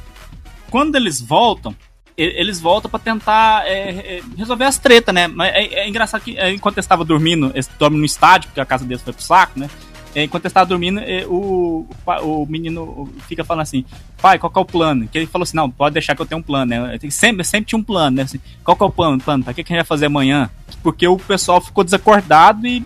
[0.72, 1.76] Quando eles voltam,
[2.22, 5.28] eles voltam pra tentar é, é, resolver as tretas, né?
[5.28, 8.59] Mas é, é engraçado que é, enquanto eles estavam dormindo, eles dormem no estádio, porque
[8.59, 9.70] a casa deles foi pro saco, né?
[10.13, 11.88] É, enquanto eles estavam dormindo, o,
[12.24, 13.86] o menino fica falando assim:
[14.22, 15.07] pai, qual que é o plano?
[15.07, 16.99] Que ele falou assim: não, pode deixar que eu tenho um plano, né?
[17.01, 18.24] Eu Sempre, sempre tinha um plano, né?
[18.24, 19.20] Assim, qual que é o plano?
[19.20, 19.43] plano?
[19.43, 20.49] Pra que, que a gente vai fazer amanhã?
[20.82, 22.84] Porque o pessoal ficou desacordado e,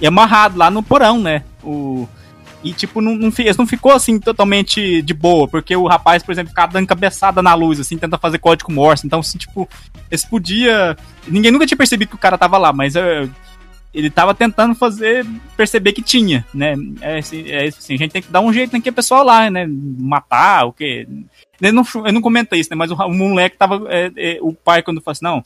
[0.00, 1.42] e amarrado lá no porão, né?
[1.64, 2.08] O,
[2.62, 6.50] e, tipo, não, não, não ficou assim totalmente de boa, porque o rapaz, por exemplo,
[6.50, 9.06] ficava dando cabeçada na luz, assim, tenta fazer código Morse.
[9.06, 9.68] Então, assim, tipo,
[10.10, 10.96] eles podia.
[11.26, 13.28] Ninguém nunca tinha percebido que o cara tava lá, mas eh,
[13.92, 16.74] ele tava tentando fazer perceber que tinha, né?
[17.00, 19.66] É, assim, é assim, a gente tem que dar um jeito naquele pessoal lá, né?
[19.68, 21.06] Matar, o quê?
[21.60, 22.76] Ele não, ele não comenta isso, né?
[22.76, 23.86] Mas o, o moleque tava.
[23.88, 25.42] é, é, o pai, quando fala assim, não.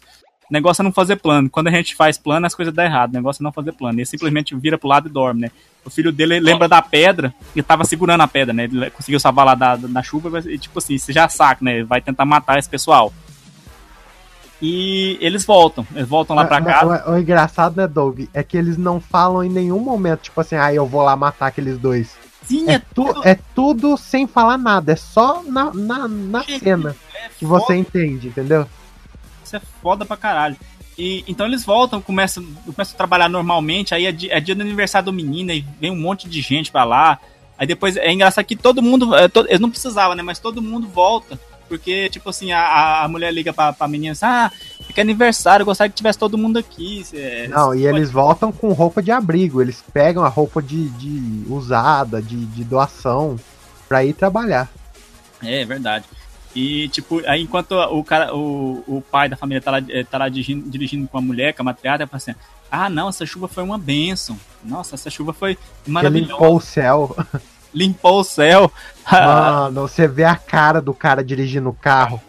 [0.48, 1.50] O negócio é não fazer plano.
[1.50, 3.10] Quando a gente faz plano, as coisas dão errado.
[3.10, 3.98] O negócio é não fazer plano.
[3.98, 5.50] Ele simplesmente vira pro lado e dorme, né?
[5.84, 8.64] O filho dele lembra da pedra e tava segurando a pedra, né?
[8.64, 11.82] Ele conseguiu salvar lá da, da chuva e, tipo assim, você já saca, né?
[11.82, 13.12] Vai tentar matar esse pessoal.
[14.60, 15.86] E eles voltam.
[15.94, 16.86] Eles voltam lá pra casa.
[16.86, 20.40] mas O, o engraçado, né, Doug, é que eles não falam em nenhum momento, tipo
[20.40, 22.16] assim, ah, eu vou lá matar aqueles dois.
[22.42, 26.94] Sim, é, tu, é tudo sem falar nada, é só na, na, na cena
[27.38, 28.66] que você entende, entendeu?
[29.46, 30.56] Isso é foda pra caralho.
[30.98, 34.62] E, então eles voltam, começam, começam a trabalhar normalmente, aí é dia, é dia do
[34.62, 37.18] aniversário do menino, e vem um monte de gente pra lá.
[37.58, 39.14] Aí depois é engraçado que todo mundo.
[39.14, 40.22] é, eles não precisavam, né?
[40.22, 41.38] Mas todo mundo volta.
[41.68, 44.52] Porque, tipo assim, a, a mulher liga pra, pra menina assim, ah,
[44.96, 47.04] é aniversário, eu gostaria que tivesse todo mundo aqui.
[47.50, 52.22] Não, e eles voltam com roupa de abrigo, eles pegam a roupa de, de usada,
[52.22, 53.36] de, de doação,
[53.88, 54.68] pra ir trabalhar.
[55.42, 56.04] É, é verdade.
[56.58, 60.16] E, tipo, aí enquanto o cara, o, o pai da família tá lá, eh, tá
[60.16, 62.34] lá dirigindo, dirigindo com a mulher, com a matriarca, ela fala assim,
[62.70, 64.38] ah, não, essa chuva foi uma bênção.
[64.64, 66.32] Nossa, essa chuva foi Que maravilhosa.
[66.32, 67.16] limpou o céu.
[67.74, 68.72] Limpou o céu.
[69.12, 72.20] Mano, você vê a cara do cara dirigindo o carro.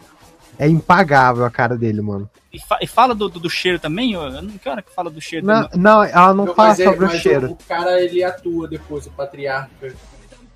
[0.59, 2.30] É impagável a cara dele, mano.
[2.51, 4.13] E, fa- e fala do, do, do cheiro também?
[4.13, 5.80] Eu, eu não que hora que fala do cheiro Não, também?
[5.80, 7.51] não ela não Não, fala mas é- sobre o mas cheiro.
[7.51, 9.93] O, cara ele atua depois, o patriarca.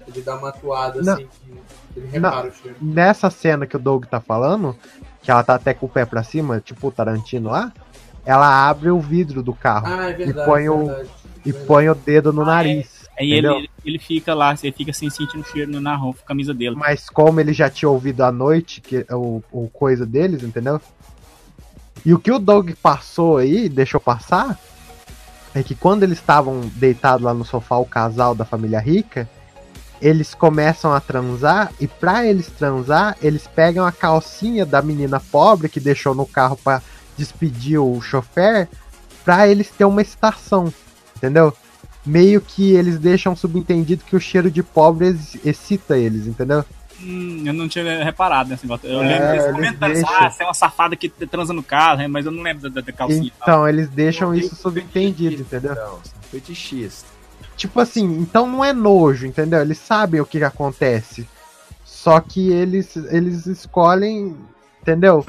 [0.07, 1.13] Ele dá uma atuada Não.
[1.13, 1.53] assim, que
[1.95, 2.77] ele repara o cheiro.
[2.81, 4.75] Nessa cena que o Doug tá falando,
[5.21, 7.71] que ela tá até com o pé pra cima, tipo o Tarantino lá,
[8.25, 11.09] ela abre o vidro do carro Ah, é e verdade, põe o verdade,
[11.45, 13.01] e põe o dedo no nariz.
[13.19, 13.57] Aí entendeu?
[13.57, 16.75] ele, ele fica lá, você fica assim, sentindo o cheiro na roupa, camisa dele.
[16.75, 20.81] Mas como ele já tinha ouvido à noite que o, o coisa deles, entendeu?
[22.05, 24.57] E o que o Doug passou aí, deixou passar,
[25.53, 29.29] é que quando eles estavam deitados lá no sofá, o casal da família rica,
[30.01, 35.69] eles começam a transar e pra eles transar, eles pegam a calcinha da menina pobre
[35.69, 36.81] que deixou no carro pra
[37.17, 38.67] despedir o chofer,
[39.23, 40.73] pra eles ter uma excitação,
[41.15, 41.53] entendeu?
[42.03, 46.65] Meio que eles deixam subentendido que o cheiro de pobre ex- excita eles, entendeu?
[46.99, 48.87] Hum, eu não tinha reparado nesse negócio.
[48.89, 50.23] Eu É, lembro comentando assim, deixam.
[50.25, 52.91] ah, você é uma safada que transa no carro, mas eu não lembro da, da
[52.91, 53.31] calcinha.
[53.39, 53.47] tal.
[53.47, 55.75] Então, eles deixam isso subentendido, entendeu?
[56.31, 57.07] Fetichista.
[57.61, 59.61] Tipo assim, então não é nojo, entendeu?
[59.61, 61.29] Eles sabem o que, que acontece.
[61.85, 64.35] Só que eles, eles escolhem,
[64.81, 65.23] entendeu?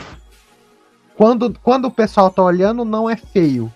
[1.15, 3.71] Quando, quando o pessoal tá olhando, não é feio.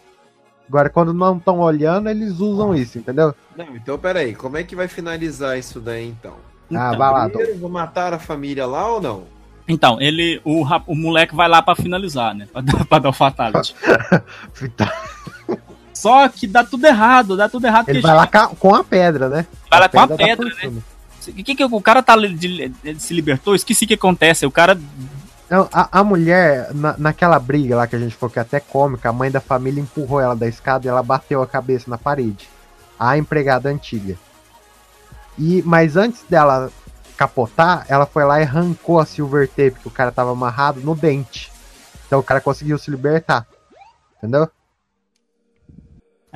[0.66, 3.34] Agora, quando não estão olhando, eles usam isso, entendeu?
[3.54, 6.32] Não, então peraí, como é que vai finalizar isso daí então?
[6.72, 9.24] Ah, Então, vai lá, Primeiro, vou matar a família lá ou não?
[9.68, 12.46] Então, ele, o, o moleque vai lá pra finalizar, né?
[12.50, 13.76] Pra, dar- pra dar o fatality.
[15.96, 17.88] Só que dá tudo errado, dá tudo errado.
[17.88, 19.46] Ele vai lá ca- com a pedra, né?
[19.70, 20.82] Vai lá com a pedra, né?
[21.28, 23.54] O que, que o cara tá de- se libertou?
[23.54, 24.44] Esqueci o que acontece.
[24.46, 24.78] O cara.
[25.48, 28.58] Não, a, a mulher, na, naquela briga lá que a gente falou que é até
[28.60, 31.96] cômica, a mãe da família empurrou ela da escada e ela bateu a cabeça na
[31.96, 32.48] parede.
[32.98, 34.16] A empregada antiga.
[35.38, 36.70] E, mas antes dela
[37.16, 40.94] capotar, ela foi lá e arrancou a silver tape que o cara tava amarrado no
[40.94, 41.50] dente.
[42.06, 43.46] Então o cara conseguiu se libertar.
[44.18, 44.48] Entendeu?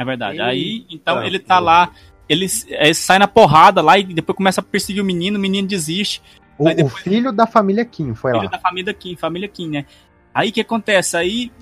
[0.01, 0.37] É verdade.
[0.39, 1.91] Ele- Aí, então, Ah, ele tá lá.
[2.27, 5.67] Ele, ele sai na porrada lá e depois começa a perseguir o menino, o menino
[5.69, 6.23] desiste.
[6.57, 8.51] O, Aí o filho da família Kim foi filho lá.
[8.51, 9.85] da família Kim, família Kim, né?
[10.33, 11.17] Aí o que acontece?
[11.17, 11.53] Aí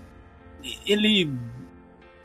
[0.87, 1.31] ele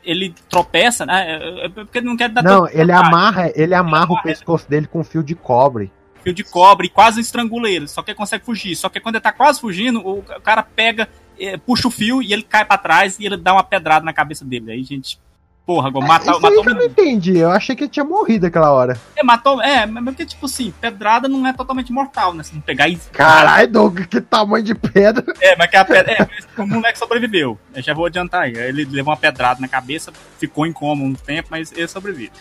[0.03, 1.26] ele tropeça, né?
[1.39, 5.03] É, é porque não quer dar Não, ele amarra, ele amarra o pescoço dele com
[5.03, 5.91] fio de cobre.
[6.22, 8.76] fio de cobre e quase estrangula ele, só que ele consegue fugir.
[8.76, 11.07] Só que quando ele tá quase fugindo, o cara pega,
[11.39, 14.11] eh, puxa o fio e ele cai pra trás e ele dá uma pedrada na
[14.14, 14.72] cabeça dele.
[14.74, 15.18] Aí, gente,
[15.66, 17.38] porra, agora matou, Isso aí matou eu não entendi.
[17.38, 18.99] Eu achei que ele tinha morrido aquela hora.
[19.16, 22.43] É, matou, é, mas porque, tipo assim, pedrada não é totalmente mortal, né?
[22.43, 22.97] Se não pegar e.
[23.11, 25.24] Caralho, Doug, que tamanho de pedra.
[25.41, 26.11] É, mas que a pedra.
[26.57, 27.57] É, o moleque sobreviveu.
[27.76, 28.55] Eu já vou adiantar aí.
[28.55, 32.32] Ele levou uma pedrada na cabeça, ficou em coma um tempo, mas ele sobrevive.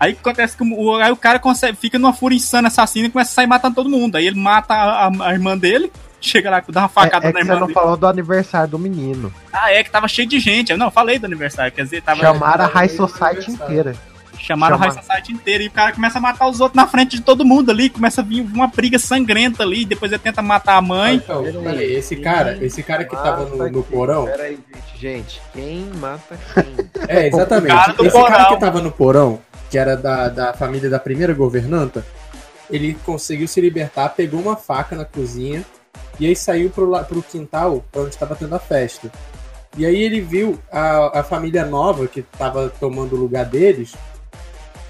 [0.00, 3.30] Aí acontece que o, aí o cara consegue, fica numa fúria insana assassina e começa
[3.30, 4.16] a sair matando todo mundo.
[4.16, 5.92] Aí ele mata a, a- a irmã dele,
[6.28, 7.74] chega lá, dá uma facada É, é na que você irmã não dele.
[7.78, 9.32] falou do aniversário do menino.
[9.52, 10.70] Ah, é que tava cheio de gente.
[10.72, 12.20] Eu não falei do aniversário, quer dizer, tava.
[12.20, 13.94] Chamaram a High Society inteira.
[14.38, 16.86] Chamaram a High Chama- Society inteira e o cara começa a matar os outros na
[16.88, 20.42] frente de todo mundo ali, começa a vir uma briga sangrenta ali, depois ele tenta
[20.42, 21.16] matar a mãe.
[21.16, 24.24] Então, peraí, esse cara, esse cara que tava no, no porão.
[24.24, 24.58] Peraí,
[24.98, 25.42] gente, gente.
[25.52, 26.90] Quem mata quem?
[27.06, 27.72] É, exatamente.
[27.72, 28.54] O cara do Esse cara porão.
[28.54, 29.38] que tava no porão,
[29.70, 32.04] que era da, da família da primeira governanta,
[32.68, 35.64] ele conseguiu se libertar, pegou uma faca na cozinha
[36.22, 39.10] e aí saiu pro, pro quintal pra onde estava tendo a festa.
[39.76, 43.92] E aí ele viu a, a família nova que tava tomando o lugar deles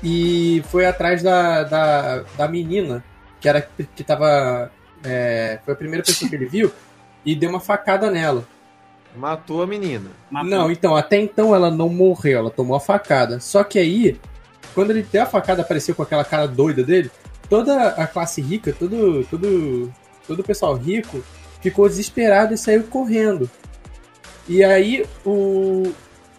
[0.02, 3.02] e foi atrás da, da, da menina,
[3.40, 4.70] que era que tava.
[5.02, 6.70] é, foi a primeira pessoa que ele viu,
[7.24, 8.46] e deu uma facada nela.
[9.16, 10.10] Matou a menina.
[10.30, 13.40] Não, então, até então ela não morreu, ela tomou a facada.
[13.40, 14.20] Só que aí,
[14.74, 17.10] quando ele deu a facada, apareceu com aquela cara doida dele,
[17.48, 19.90] toda a classe rica, todo, todo,
[20.26, 21.22] todo o pessoal rico
[21.60, 23.50] ficou desesperado e saiu correndo.
[24.48, 25.92] E aí o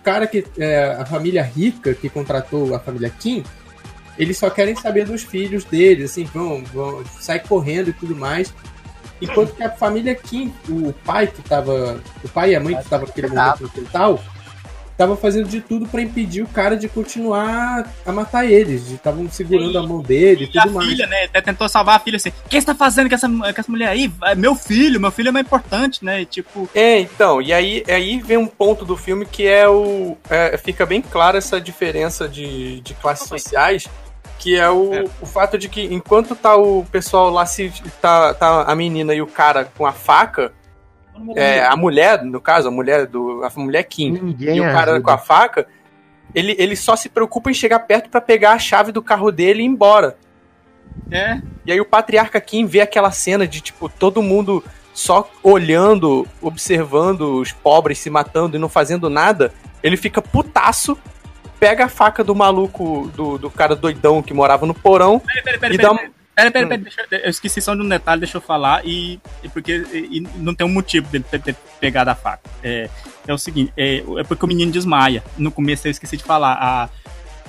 [0.04, 0.46] cara que.
[0.58, 3.44] é, a família rica que contratou a família Kim,
[4.18, 8.54] eles só querem saber dos filhos deles, assim, vão, vão sair correndo e tudo mais.
[9.22, 12.02] Enquanto que a família Kim, o pai que tava.
[12.24, 14.20] O pai e a mãe que estavam naquele momento no quintal,
[14.98, 18.92] tava fazendo de tudo pra impedir o cara de continuar a matar eles.
[18.92, 20.90] Estavam segurando a mão dele e a tudo mais.
[20.90, 21.24] filha, né?
[21.26, 22.30] Até tentou salvar a filha assim.
[22.30, 24.12] O que você tá fazendo com essa, com essa mulher aí?
[24.24, 26.22] É meu filho, meu filho é mais importante, né?
[26.22, 26.70] E, tipo.
[26.74, 30.18] É, então, e aí, aí vem um ponto do filme que é o.
[30.30, 33.88] é, fica bem clara essa diferença de, de classes sociais,
[34.38, 37.72] que é o, o fato de que enquanto tá o pessoal lá se.
[38.02, 40.52] tá, tá a menina e o cara com a faca.
[41.36, 43.44] É, a mulher, no caso, a mulher do.
[43.44, 45.02] A mulher Kim Ninguém e o cara ajuda.
[45.06, 45.68] com a faca,
[46.34, 49.62] ele, ele só se preocupa em chegar perto pra pegar a chave do carro dele
[49.62, 50.18] e ir embora.
[51.12, 51.40] É.
[51.66, 57.40] E aí o patriarca Kim vê aquela cena de, tipo, todo mundo só olhando, observando
[57.40, 59.52] os pobres se matando e não fazendo nada.
[59.82, 60.98] Ele fica putaço,
[61.60, 65.58] pega a faca do maluco, do, do cara doidão que morava no porão Peraí, peraí,
[65.58, 65.78] e peraí.
[65.78, 66.52] dá Peraí, um...
[66.52, 69.86] peraí, peraí, deixa eu- esqueci só de um detalhe, deixa eu falar, e, e porque
[69.94, 72.42] e- não tem um motivo dele ter, ter pegado a faca.
[72.64, 72.90] É,
[73.28, 75.24] é o seguinte, é, é porque o menino desmaia.
[75.38, 76.54] No começo eu esqueci de falar.
[76.60, 76.90] A,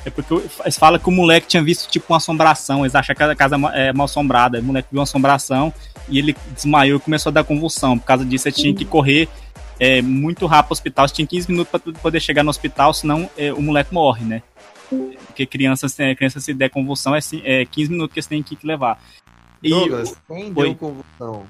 [0.07, 3.23] é porque eles falam que o moleque tinha visto tipo uma assombração, eles acham que
[3.23, 4.61] a casa é mal assombrada.
[4.61, 5.73] O moleque viu uma assombração
[6.09, 7.99] e ele desmaiou e começou a dar convulsão.
[7.99, 9.29] Por causa disso, ele tinha que correr
[9.81, 11.09] é, muito rápido pro hospital.
[11.09, 14.43] Você tinha 15 minutos para poder chegar no hospital, senão é, o moleque morre, né?
[15.35, 18.57] Porque criança, se- criança se der convulsão é, é 15 minutos que você tem que
[18.65, 19.03] levar.
[19.61, 20.75] E Douglas, quem deu Oi.
[20.77, 21.43] convulsão?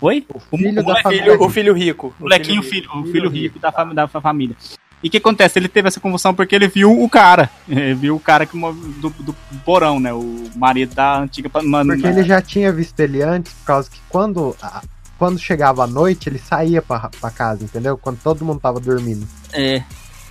[0.00, 0.26] Oi?
[0.34, 1.40] O, filho da moleque- família.
[1.40, 2.14] O filho rico.
[2.18, 4.56] o molequinho, filho filho, o filho rico da, fami- da família.
[5.02, 5.58] E o que acontece?
[5.58, 7.48] Ele teve essa convulsão porque ele viu o cara.
[7.68, 9.32] Ele viu o cara que, do, do
[9.64, 10.12] porão, né?
[10.12, 11.48] O marido da antiga.
[11.48, 14.82] pa- ma- Porque ele já tinha visto ele antes, por causa que quando, a-
[15.18, 17.96] quando chegava a noite, ele saía pra, pra casa, entendeu?
[17.98, 19.26] Quando todo mundo tava dormindo.
[19.52, 19.82] É.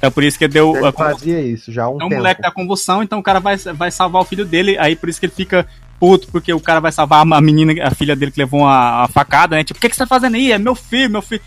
[0.06, 2.16] É por isso que deu Ele fazia isso já há um o tempo.
[2.16, 5.18] moleque da convulsão, então o cara vai, vai salvar o filho dele, aí por isso
[5.18, 5.66] que ele fica
[5.98, 9.08] puto, porque o cara vai salvar a menina, a filha dele que levou uma, uma
[9.08, 9.64] facada, né?
[9.64, 10.52] Tipo, o que, que você tá fazendo aí?
[10.52, 11.42] É meu filho, meu filho.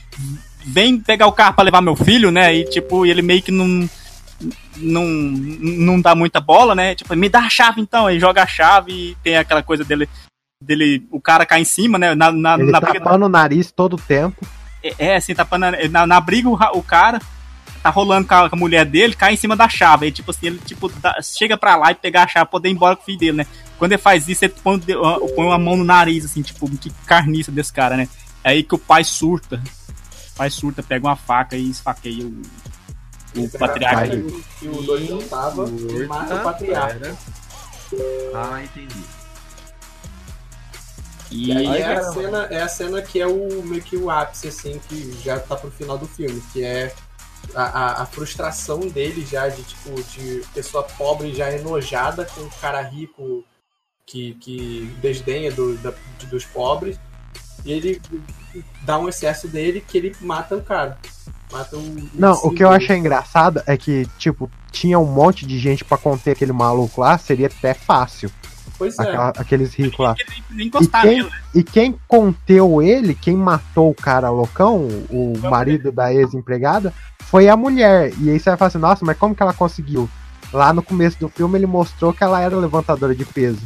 [0.65, 2.55] Vem pegar o carro pra levar meu filho, né?
[2.55, 3.87] E tipo, ele meio que não.
[4.79, 6.95] Não, não dá muita bola, né?
[6.95, 10.09] Tipo, me dá a chave então, aí joga a chave e tem aquela coisa dele.
[10.63, 12.15] dele o cara cai em cima, né?
[12.15, 14.47] Na, na, Ele na briga- tapando o nariz todo o tempo.
[14.83, 15.67] é, é, assim, tapando.
[15.91, 17.21] Na, na briga, o, o cara
[17.87, 20.07] tá rolando com a, com a mulher dele, cai em cima da chave.
[20.07, 22.73] Aí, tipo assim, ele tipo, dá- chega pra lá e pegar a chave, poder ir
[22.73, 23.47] embora com o filho dele, né?
[23.79, 27.53] Quando ele faz isso, ele põe, põe uma mão no nariz, assim, tipo, que carniça
[27.53, 28.09] desse cara, né?
[28.43, 29.63] É aí que o pai surta.
[30.33, 32.43] O pai surta, pega uma faca e esfaqueia o,
[33.37, 34.17] o patriarca.
[34.59, 37.17] Que o doidão tava e mata o patriarca.
[38.35, 39.01] Ah, entendi.
[41.31, 44.49] E aí é a, cena, é a cena que é o meio que o ápice,
[44.49, 46.95] assim, que já tá pro final do filme, que é
[47.55, 52.81] a, a, frustração dele já de tipo, de pessoa pobre já enojada com um cara
[52.83, 53.45] rico
[54.05, 55.95] que, que desdenha do, da-
[56.31, 56.99] dos pobres.
[57.65, 58.01] E ele
[58.83, 60.99] dá um excesso dele que ele mata o cara.
[61.51, 62.09] Mata o.
[62.15, 65.99] Não, o que eu achei engraçado é que, tipo, tinha um monte de gente pra
[65.99, 68.31] conter aquele maluco lá, seria até fácil.
[68.79, 69.03] Pois é.
[69.03, 70.15] Aquela- aqueles ricos lá.
[70.51, 75.91] Nem E encostar quem, e quem conteu ele, quem matou o cara loucão, o marido
[75.91, 78.13] da ex-empregada, foi a mulher.
[78.21, 80.09] E aí você vai falar assim, nossa, mas como que ela conseguiu?
[80.53, 83.61] Lá no começo do filme ele mostrou que ela era levantadora de peso.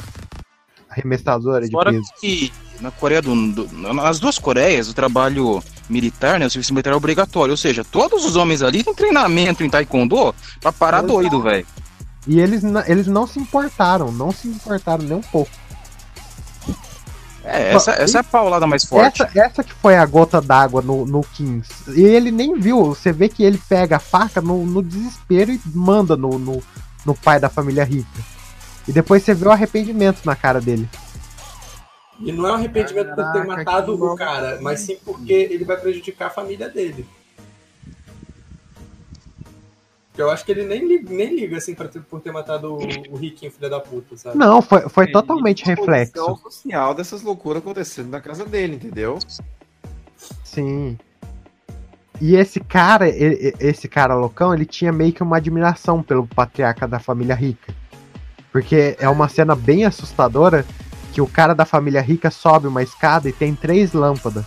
[0.88, 2.04] Arremessadora de Fora peso.
[2.20, 6.46] que na Coreia do, do- Nas duas Coreias, o trabalho militar, né?
[6.46, 7.52] O serviço militar é obrigatório.
[7.52, 11.12] Ou seja, todos os homens ali têm treinamento em Taekwondo pra parar Exato.
[11.12, 11.66] doido, velho.
[12.30, 15.50] E eles, eles não se importaram, não se importaram nem um pouco.
[17.42, 19.20] É, essa, essa é a paulada mais forte.
[19.20, 21.68] Essa, essa que foi a gota d'água no, no Kings.
[21.88, 22.84] E ele nem viu.
[22.84, 26.62] Você vê que ele pega a faca no, no desespero e manda no, no,
[27.04, 28.20] no pai da família rica.
[28.86, 30.88] E depois você vê o arrependimento na cara dele.
[32.20, 35.78] E não é um arrependimento por ter matado o cara, mas sim porque ele vai
[35.78, 37.04] prejudicar a família dele.
[40.22, 42.78] Eu acho que ele nem liga, nem liga assim, pra ter- por ter matado o,
[43.10, 44.36] o riquinho, filho da puta, sabe?
[44.38, 46.12] Não, foi, foi É, totalmente reflexo.
[46.12, 49.18] condição social dessas loucuras acontecendo na casa dele, entendeu?
[50.44, 50.98] Sim.
[52.20, 56.26] E esse cara, e- e- esse cara loucão, ele tinha meio que uma admiração pelo
[56.26, 57.74] patriarca da família rica.
[58.52, 60.66] Porque é uma cena bem assustadora
[61.12, 64.44] que o cara da família rica sobe uma escada e tem três lâmpadas.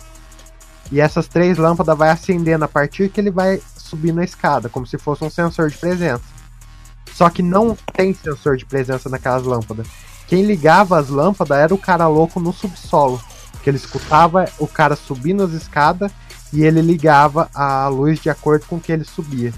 [0.92, 4.86] E essas três lâmpadas vai acendendo a partir que ele vai subindo a escada, como
[4.86, 6.24] se fosse um sensor de presença.
[7.12, 9.86] Só que não tem sensor de presença naquelas lâmpadas.
[10.26, 13.20] Quem ligava as lâmpadas era o cara louco no subsolo.
[13.62, 16.10] Que ele escutava o cara subindo as escadas
[16.52, 19.52] e ele ligava a luz de acordo com que ele subia.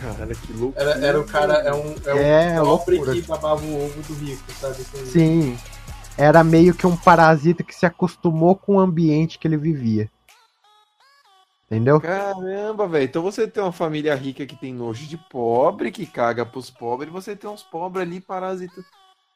[0.00, 0.78] Cara, que louco.
[0.80, 3.12] Era, era o cara, é um, é um É, pobre loucura.
[3.14, 4.76] que babava o ovo do rico, sabe?
[4.80, 5.58] Assim, Sim.
[6.16, 10.10] Era meio que um parasita que se acostumou com o ambiente que ele vivia.
[11.70, 12.00] Entendeu?
[12.00, 13.04] Caramba, velho.
[13.04, 17.08] Então você tem uma família rica que tem nojo de pobre, que caga pros pobres,
[17.08, 18.84] e você tem uns pobres ali parasitas.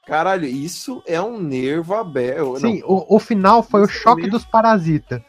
[0.05, 2.59] Caralho, isso é um nervo aberto.
[2.59, 5.23] Sim, o, o final foi o choque dos parasitas.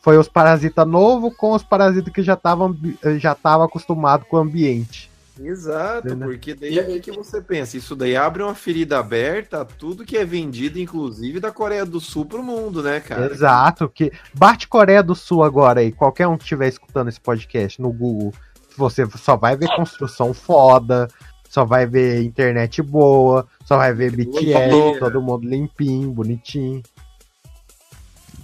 [0.00, 2.76] Foi os parasitas novos com os parasitas que já estavam
[3.18, 5.11] já tava acostumado com o ambiente.
[5.40, 6.28] Exato, Entendeu?
[6.28, 7.76] porque daí o que você pensa?
[7.76, 12.00] Isso daí abre uma ferida aberta a tudo que é vendido, inclusive da Coreia do
[12.00, 13.32] Sul pro mundo, né, cara?
[13.32, 17.80] Exato, que bate Coreia do Sul agora aí, qualquer um que estiver escutando esse podcast
[17.80, 18.32] no Google,
[18.76, 21.08] você só vai ver construção foda,
[21.48, 24.98] só vai ver internet boa, só vai ver BTS, Boa.
[24.98, 26.82] todo mundo limpinho, bonitinho.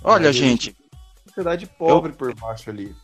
[0.05, 0.77] Olha, gente.
[1.27, 2.95] Sociedade pobre por baixo ali.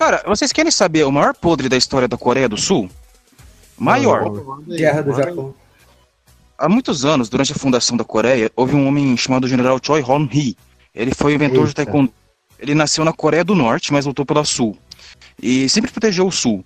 [0.00, 2.88] Cara, vocês querem saber o maior podre da história da Coreia do Sul?
[3.78, 4.30] Maior.
[4.66, 5.54] Guerra do Japão.
[6.56, 10.56] Há muitos anos, durante a fundação da Coreia, houve um homem chamado General Choi Hon-hee.
[10.94, 11.84] Ele foi o inventor de Eita.
[11.84, 12.10] Taekwondo.
[12.58, 14.74] Ele nasceu na Coreia do Norte, mas lutou pela Sul.
[15.40, 16.64] E sempre protegeu o Sul.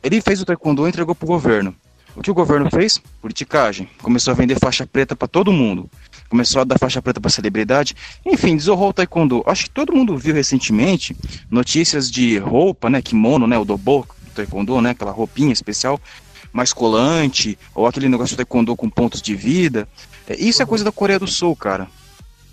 [0.00, 1.74] Ele fez o Taekwondo e entregou pro governo.
[2.14, 2.98] O que o governo fez?
[3.20, 3.90] Politicagem.
[4.00, 5.90] Começou a vender faixa preta pra todo mundo.
[6.28, 7.94] Começou a dar faixa preta pra celebridade.
[8.24, 9.42] Enfim, desorrou o Taekwondo.
[9.46, 11.16] Acho que todo mundo viu recentemente
[11.50, 13.00] notícias de roupa, né?
[13.00, 13.56] Kimono, né?
[13.58, 14.90] O dobo do Taekwondo, né?
[14.90, 16.00] Aquela roupinha especial
[16.52, 19.86] mais colante, ou aquele negócio de taekwondo com pontos de vida.
[20.26, 21.86] É, Isso é coisa da Coreia do Sul, cara.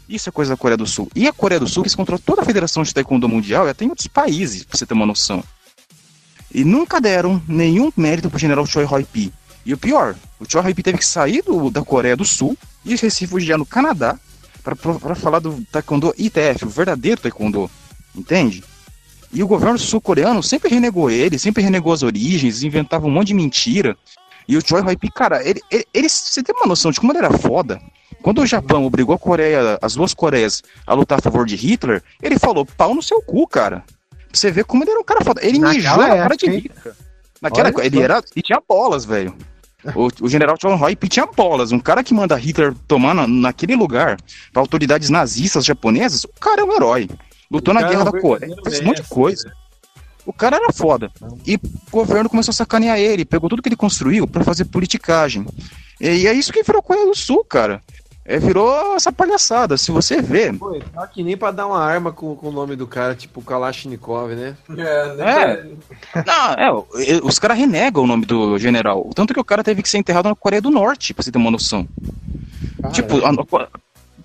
[0.09, 1.09] Isso é coisa da Coreia do Sul.
[1.15, 3.85] E a Coreia do Sul, que controla toda a Federação de Taekwondo Mundial, e até
[3.85, 5.41] em outros países, pra você ter uma noção.
[6.53, 9.31] E nunca deram nenhum mérito pro general Choi Hoi-pi.
[9.65, 12.97] E o pior, o Choi Hoi-pi teve que sair do- da Coreia do Sul e
[12.97, 14.17] se refugiar no Canadá
[14.63, 14.75] pra
[15.15, 17.69] falar do Taekwondo ITF, o verdadeiro Taekwondo.
[18.15, 18.63] Entende?
[19.31, 23.33] E o governo sul-coreano sempre renegou ele, sempre renegou as origens, inventava um monte de
[23.33, 23.97] mentira.
[24.47, 27.19] E o Choi Hoi-pi, cara, ele, ele, ele- você tem uma noção de como ele
[27.19, 27.81] era foda?
[28.21, 32.03] Quando o Japão obrigou a Coreia, as duas Coreias a lutar a favor de Hitler,
[32.21, 33.83] ele falou pau no seu cu, cara.
[34.09, 35.41] Pra você ver como ele era um cara foda.
[35.45, 36.45] Ele Naquela mijou na cara de?
[36.49, 36.95] Hitler.
[37.41, 38.23] Naquela Olha ele era.
[38.35, 39.35] E tinha bolas, velho.
[39.95, 41.71] O, o general Choi Hoi-pi tinha bolas.
[41.71, 44.17] Um cara que manda Hitler tomar na- naquele lugar
[44.51, 47.09] pra autoridades nazistas japonesas, o cara é um herói.
[47.51, 49.51] Lutou na guerra é um da Coreia, fez um monte de coisa.
[50.25, 51.11] O cara era foda.
[51.45, 51.59] E o
[51.91, 55.45] governo começou a sacanear ele, pegou tudo que ele construiu pra fazer politicagem.
[55.99, 57.81] E, e é isso que virou Coreia do Sul, cara.
[58.25, 59.75] É, virou essa palhaçada.
[59.77, 60.53] Se você vê.
[60.53, 63.41] Pô, tá que nem pra dar uma arma com, com o nome do cara, tipo
[63.41, 64.55] Kalashnikov, né?
[64.77, 65.21] É,
[66.15, 66.23] É.
[66.25, 69.09] Não, é, os caras renegam o nome do general.
[69.13, 71.37] Tanto que o cara teve que ser enterrado na Coreia do Norte, pra você ter
[71.37, 71.85] uma noção.
[72.93, 73.29] Tipo, a-
[73.63, 73.67] a-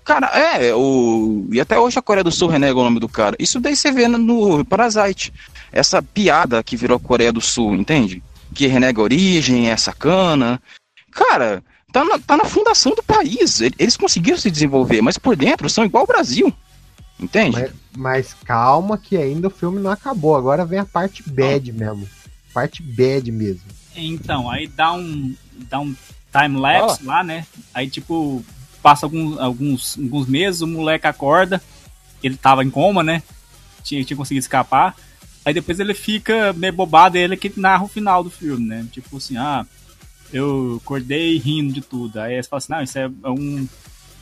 [0.05, 1.45] cara, é, o.
[1.51, 3.35] E até hoje a Coreia do Sul renega o nome do cara.
[3.37, 4.17] Isso daí você vê no-
[4.57, 5.33] no Parasite.
[5.73, 8.23] Essa piada que virou a Coreia do Sul, entende?
[8.55, 10.59] Que renega a origem, é sacana.
[11.11, 11.61] Cara,
[11.91, 13.61] tá na, tá na fundação do país.
[13.61, 16.53] Eles conseguiram se desenvolver, mas por dentro são igual ao Brasil.
[17.19, 17.59] Entende?
[17.59, 20.35] Mas, mas calma que ainda o filme não acabou.
[20.35, 22.07] Agora vem a parte bad mesmo.
[22.53, 23.61] Parte bad mesmo.
[23.95, 25.35] Então, aí dá um,
[25.69, 25.93] dá um
[26.31, 27.45] time-lapse lá, né?
[27.73, 28.43] Aí, tipo,
[28.81, 31.61] passa alguns, alguns, alguns meses, o moleque acorda,
[32.23, 33.21] ele tava em coma, né?
[33.83, 34.95] Tinha, tinha conseguido escapar.
[35.43, 38.85] Aí depois ele fica meio bobado, e ele que narra o final do filme, né?
[38.91, 39.65] Tipo assim, ah,
[40.31, 42.19] eu acordei rindo de tudo.
[42.19, 43.67] Aí você fala assim, não, isso é um.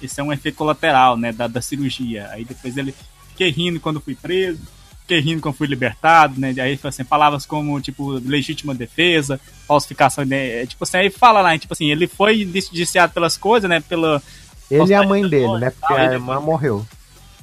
[0.01, 1.32] Isso é um efeito colateral, né?
[1.32, 2.30] Da, da cirurgia.
[2.30, 2.93] Aí depois ele
[3.30, 4.60] fiquei rindo quando fui preso,
[5.01, 6.53] fiquei rindo quando fui libertado, né?
[6.60, 10.66] Aí assim, palavras como, tipo, legítima defesa, falsificação, né?
[10.68, 13.80] Tipo assim, aí fala lá, tipo assim, ele foi indiciado pelas coisas, né?
[13.80, 14.22] Pela.
[14.70, 15.72] Ele e a mãe dele, né?
[15.72, 16.86] Porque a irmã morreu.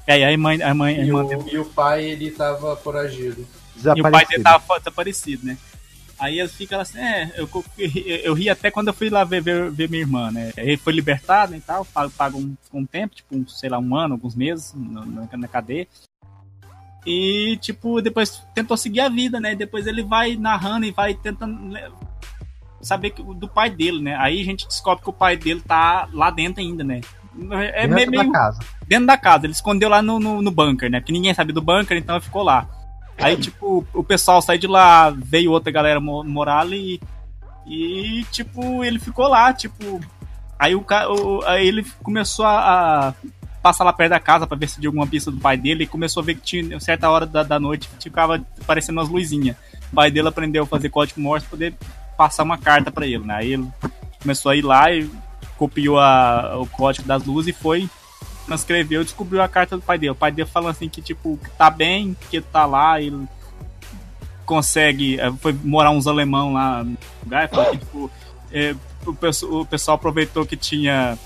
[0.07, 2.31] É, e aí a mãe, a mãe, a E irmã o, e o pai, ele
[2.31, 3.47] tava foragido.
[3.83, 5.59] E o pai dele tava desaparecido, né?
[6.19, 7.49] Aí ele fica assim, é, eu,
[8.23, 10.53] eu ri até quando eu fui lá ver, ver, ver minha irmã, né?
[10.57, 14.15] Ele foi libertado e tal, paga, um, um tempo, tipo, um, sei lá, um ano,
[14.15, 15.87] alguns meses na, na cadeia.
[17.07, 19.55] E, tipo, depois tentou seguir a vida, né?
[19.55, 21.91] Depois ele vai narrando e vai tentando né,
[22.81, 24.17] saber que, do pai dele, né?
[24.19, 27.01] Aí a gente descobre que o pai dele tá lá dentro ainda, né?
[27.75, 28.61] É Dentro meio, da casa.
[28.87, 29.47] Dentro da casa.
[29.47, 31.01] Ele escondeu lá no, no, no bunker, né?
[31.01, 32.69] Porque ninguém sabe do bunker, então ele ficou lá.
[33.19, 37.01] Aí, tipo, o pessoal saiu de lá, veio outra galera mo- morar ali.
[37.67, 40.01] E, tipo, ele ficou lá, tipo.
[40.59, 40.85] Aí o.
[41.47, 43.15] Aí ele começou a, a
[43.63, 45.85] passar lá perto da casa pra ver se tinha alguma pista do pai dele.
[45.85, 49.57] E começou a ver que tinha certa hora da, da noite ficava aparecendo umas luzinhas.
[49.93, 51.75] O pai dele aprendeu a fazer código Morse pra poder
[52.19, 53.37] passar uma carta pra ele, né?
[53.37, 53.67] Aí ele
[54.21, 55.09] começou a ir lá e
[55.57, 57.89] copiou a- o código das luzes e foi
[58.47, 60.11] transcreveu descobriu a carta do pai dele.
[60.11, 63.27] O pai dele falando assim que, tipo, tá bem, que tá lá, ele
[64.47, 65.19] consegue.
[65.21, 68.11] eh, Foi morar uns alemão lá no lugar, falou que, tipo,
[69.07, 71.19] o, pesso- o pessoal aproveitou que tinha.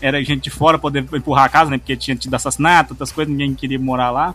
[0.00, 1.76] Era gente de fora poder empurrar a casa, né?
[1.78, 4.34] Porque tinha tido assassinato, outras coisas, ninguém queria morar lá.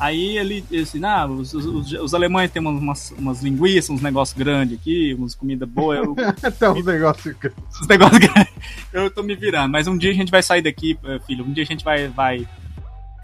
[0.00, 4.78] Aí ele disse, ah, os, os, os alemães têm umas, umas linguiças, uns negócios grandes
[4.78, 5.98] aqui, umas comidas boas.
[5.98, 6.14] Eu,
[6.58, 7.36] Tem uns negócios.
[7.82, 8.52] os negócios grandes.
[8.94, 9.70] Eu tô me virando.
[9.70, 11.44] Mas um dia a gente vai sair daqui, eh, filho.
[11.44, 12.48] Um dia a gente vai, vai,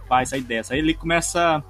[0.06, 0.74] vai sair dessa.
[0.74, 1.64] Aí ele começa.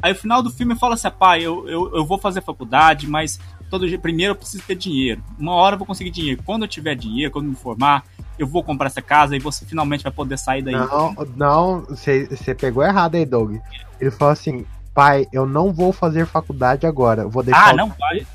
[0.00, 3.40] Aí o final do filme fala assim: pai, eu, eu, eu vou fazer faculdade, mas
[3.68, 5.24] todo dia, primeiro eu preciso ter dinheiro.
[5.36, 6.40] Uma hora eu vou conseguir dinheiro.
[6.44, 8.04] Quando eu tiver dinheiro, quando eu me formar,
[8.38, 10.74] eu vou comprar essa casa e você finalmente vai poder sair daí.
[10.74, 13.56] Não, não, você pegou errado aí, Doug.
[14.00, 14.64] Ele falou assim:
[14.94, 17.22] pai, eu não vou fazer faculdade agora.
[17.22, 17.90] Eu vou deixar Ah, não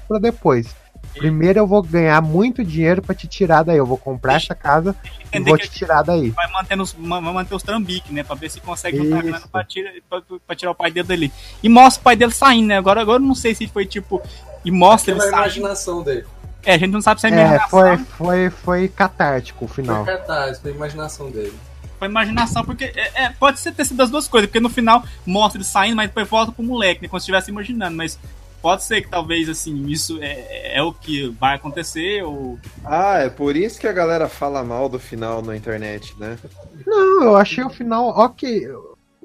[0.08, 0.76] pra depois.
[1.14, 3.78] Primeiro eu vou ganhar muito dinheiro pra te tirar daí.
[3.78, 4.96] Eu vou comprar essa casa
[5.34, 6.30] e vou te tirar daí.
[6.30, 8.24] Vai manter os, vai manter os trambiques, né?
[8.24, 11.34] Pra ver se consegue juntar grana pra, tira, pra, pra tirar o pai dele dali.
[11.64, 12.78] E mostra o pai dele saindo, né?
[12.78, 14.22] Agora, agora eu não sei se foi tipo.
[14.64, 15.34] E mostra ele saindo.
[15.34, 16.26] imaginação dele.
[16.66, 17.70] É, a gente não sabe se é É, imaginação.
[17.70, 20.04] foi, foi, foi catártico o final.
[20.04, 21.54] Foi cartaz, foi a imaginação dele.
[21.98, 25.04] Foi imaginação, porque é, é, pode ser ter sido as duas coisas, porque no final
[25.26, 27.08] mostra ele saindo, mas depois volta pro moleque, né?
[27.08, 28.20] Como se estivesse imaginando, mas
[28.62, 32.60] pode ser que talvez assim, isso é, é o que vai acontecer, ou.
[32.86, 36.38] Ah, é por isso que a galera fala mal do final na internet, né?
[36.86, 38.68] Não, eu achei o final ok.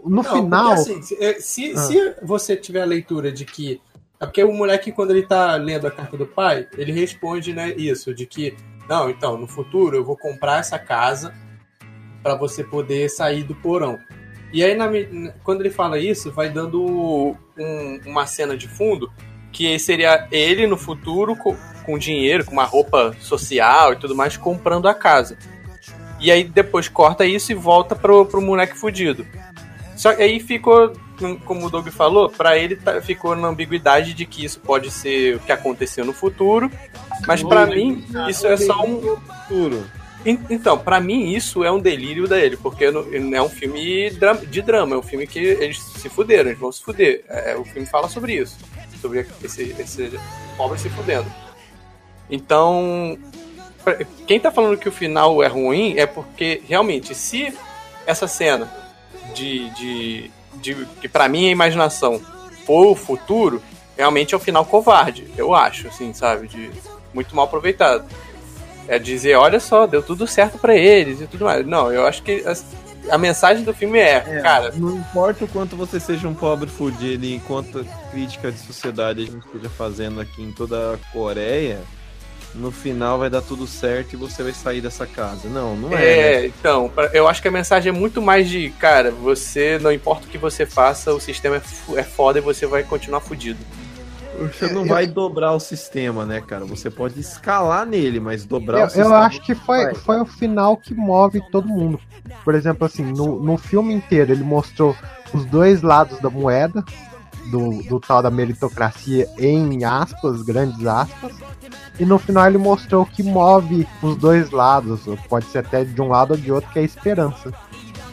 [0.04, 0.74] No Não, final.
[0.74, 1.78] porque, assim, se, se, Ah.
[1.78, 3.80] se você tiver a leitura de que.
[4.22, 7.74] É porque o moleque, quando ele tá lendo a carta do pai, ele responde, né,
[7.76, 8.54] isso, de que,
[8.88, 11.34] não, então, no futuro eu vou comprar essa casa
[12.22, 13.98] pra você poder sair do porão.
[14.52, 14.86] E aí, na
[15.42, 19.10] quando ele fala isso, vai dando um- uma cena de fundo
[19.50, 24.36] que seria ele no futuro com, com dinheiro, com uma roupa social e tudo mais,
[24.36, 25.36] comprando a casa.
[26.20, 29.26] E aí depois corta isso e volta pro, pro moleque fudido.
[29.96, 30.92] Só que aí ficou,
[31.44, 35.36] como o Doug falou, pra ele tá- ficou na ambiguidade de que isso pode ser
[35.36, 36.70] o que aconteceu no futuro,
[37.26, 39.84] mas pra mim isso é só um futuro.
[40.24, 44.10] Então, pra mim isso é um delírio dele, porque não é um filme
[44.48, 47.24] de drama, é um filme que eles se fuderam, eles vão se fuder.
[47.28, 48.56] É, o filme fala sobre isso,
[49.00, 50.12] sobre esse, esse
[50.56, 51.26] pobre se fudendo.
[52.30, 53.18] Então,
[54.26, 57.52] quem tá falando que o final é ruim é porque realmente, se
[58.06, 58.72] essa cena
[59.34, 60.30] de, de,
[60.62, 62.20] de que pra mim é imaginação
[62.64, 63.60] for o futuro,
[63.96, 66.48] realmente é um final covarde, eu acho, assim, sabe?
[66.48, 66.70] De
[67.12, 68.04] muito mal aproveitado.
[68.88, 71.66] É dizer, olha só, deu tudo certo pra eles e tudo mais.
[71.66, 75.76] Não, eu acho que a, a mensagem do filme é, cara, Não importa o quanto
[75.76, 80.42] você seja um pobre fudido e quanta crítica de sociedade a gente esteja fazendo aqui
[80.42, 81.80] em toda a Coreia,
[82.54, 85.48] no final vai dar tudo certo e você vai sair dessa casa.
[85.48, 86.04] Não, não é.
[86.04, 86.46] É, né?
[86.46, 90.30] então, eu acho que a mensagem é muito mais de, cara, você, não importa o
[90.30, 93.58] que você faça, o sistema é, é foda e você vai continuar fudido.
[94.38, 96.64] Você não vai dobrar o sistema, né, cara?
[96.64, 99.10] Você pode escalar nele, mas dobrar Eu, o sistema.
[99.10, 99.94] eu acho que foi, vai.
[99.94, 102.00] foi o final que move todo mundo.
[102.44, 104.96] Por exemplo, assim, no, no filme inteiro ele mostrou
[105.32, 106.82] os dois lados da moeda,
[107.50, 111.32] do, do tal da meritocracia em aspas, grandes aspas.
[111.98, 116.00] E no final ele mostrou o que move os dois lados, pode ser até de
[116.00, 117.52] um lado ou de outro, que é a esperança.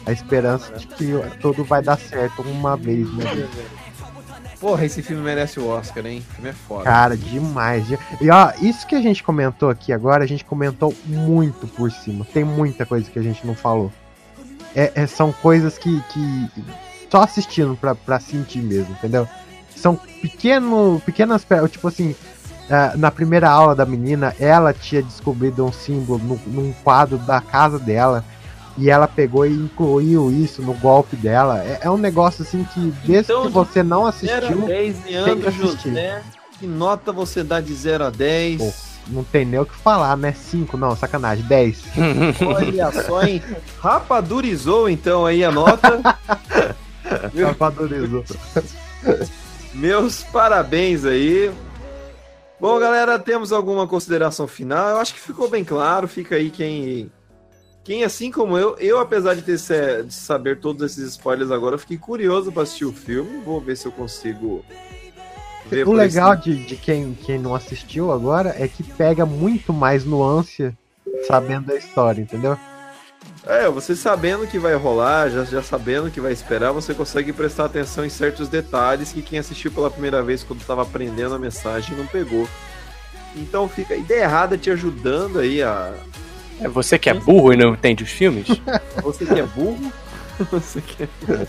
[0.06, 3.24] A esperança de que tudo vai dar certo uma vez, né?
[4.58, 6.22] Porra, esse filme merece o Oscar, hein?
[6.30, 6.84] O filme é foda.
[6.84, 7.86] Cara, demais.
[7.86, 11.90] de- E ó, isso que a gente comentou aqui agora, a gente comentou muito por
[11.90, 12.26] cima.
[12.26, 13.90] Tem muita coisa que a gente não falou.
[14.74, 16.50] É, é- são coisas que, que
[17.10, 19.26] só assistindo pra, pra sentir mesmo, entendeu?
[19.74, 22.14] São pequeno, pequenas, pe- tipo assim,
[22.70, 27.40] ah, na primeira aula da menina, ela tinha descobrido um símbolo no- num quadro da
[27.40, 28.24] casa dela.
[28.78, 31.58] E ela pegou e incluiu isso no golpe dela.
[31.58, 35.02] É, é um negócio assim que, desde Então, que você não assistiu, a 10 tem
[35.02, 35.88] que Leandro assistir.
[35.88, 36.22] José.
[36.58, 38.58] Que nota você dá de 0 a 10?
[38.58, 38.72] Pô,
[39.08, 40.32] não tem nem o que falar, né?
[40.32, 41.82] 5, não, sacanagem, 10.
[42.46, 43.42] Olha só, hein?
[43.80, 46.00] Rapadurizou então aí a nota.
[47.46, 48.24] Rapadurizou.
[49.74, 51.50] Meus parabéns aí.
[52.60, 54.90] Bom, galera, temos alguma consideração final?
[54.90, 56.06] Eu acho que ficou bem claro.
[56.06, 57.10] Fica aí quem.
[57.82, 59.56] Quem, assim como eu, eu, apesar de ter
[60.04, 63.40] de saber todos esses spoilers agora, fiquei curioso pra assistir o filme.
[63.42, 64.62] Vou ver se eu consigo
[65.66, 69.72] ver O legal esse- de, de quem, quem não assistiu agora é que pega muito
[69.72, 70.72] mais nuance
[71.26, 72.56] sabendo da história, entendeu?
[73.46, 77.64] É, você sabendo que vai rolar, já, já sabendo que vai esperar, você consegue prestar
[77.64, 81.96] atenção em certos detalhes que quem assistiu pela primeira vez quando estava aprendendo a mensagem
[81.96, 82.46] não pegou.
[83.34, 85.94] Então fica a ideia errada te ajudando aí a.
[86.60, 88.46] É você que é burro e não entende os filmes?
[89.02, 89.92] você que é burro?
[90.50, 91.46] Você que é burro.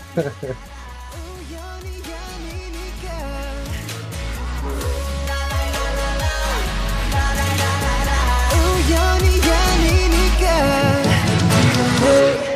[10.42, 11.01] Yeah.
[12.02, 12.51] take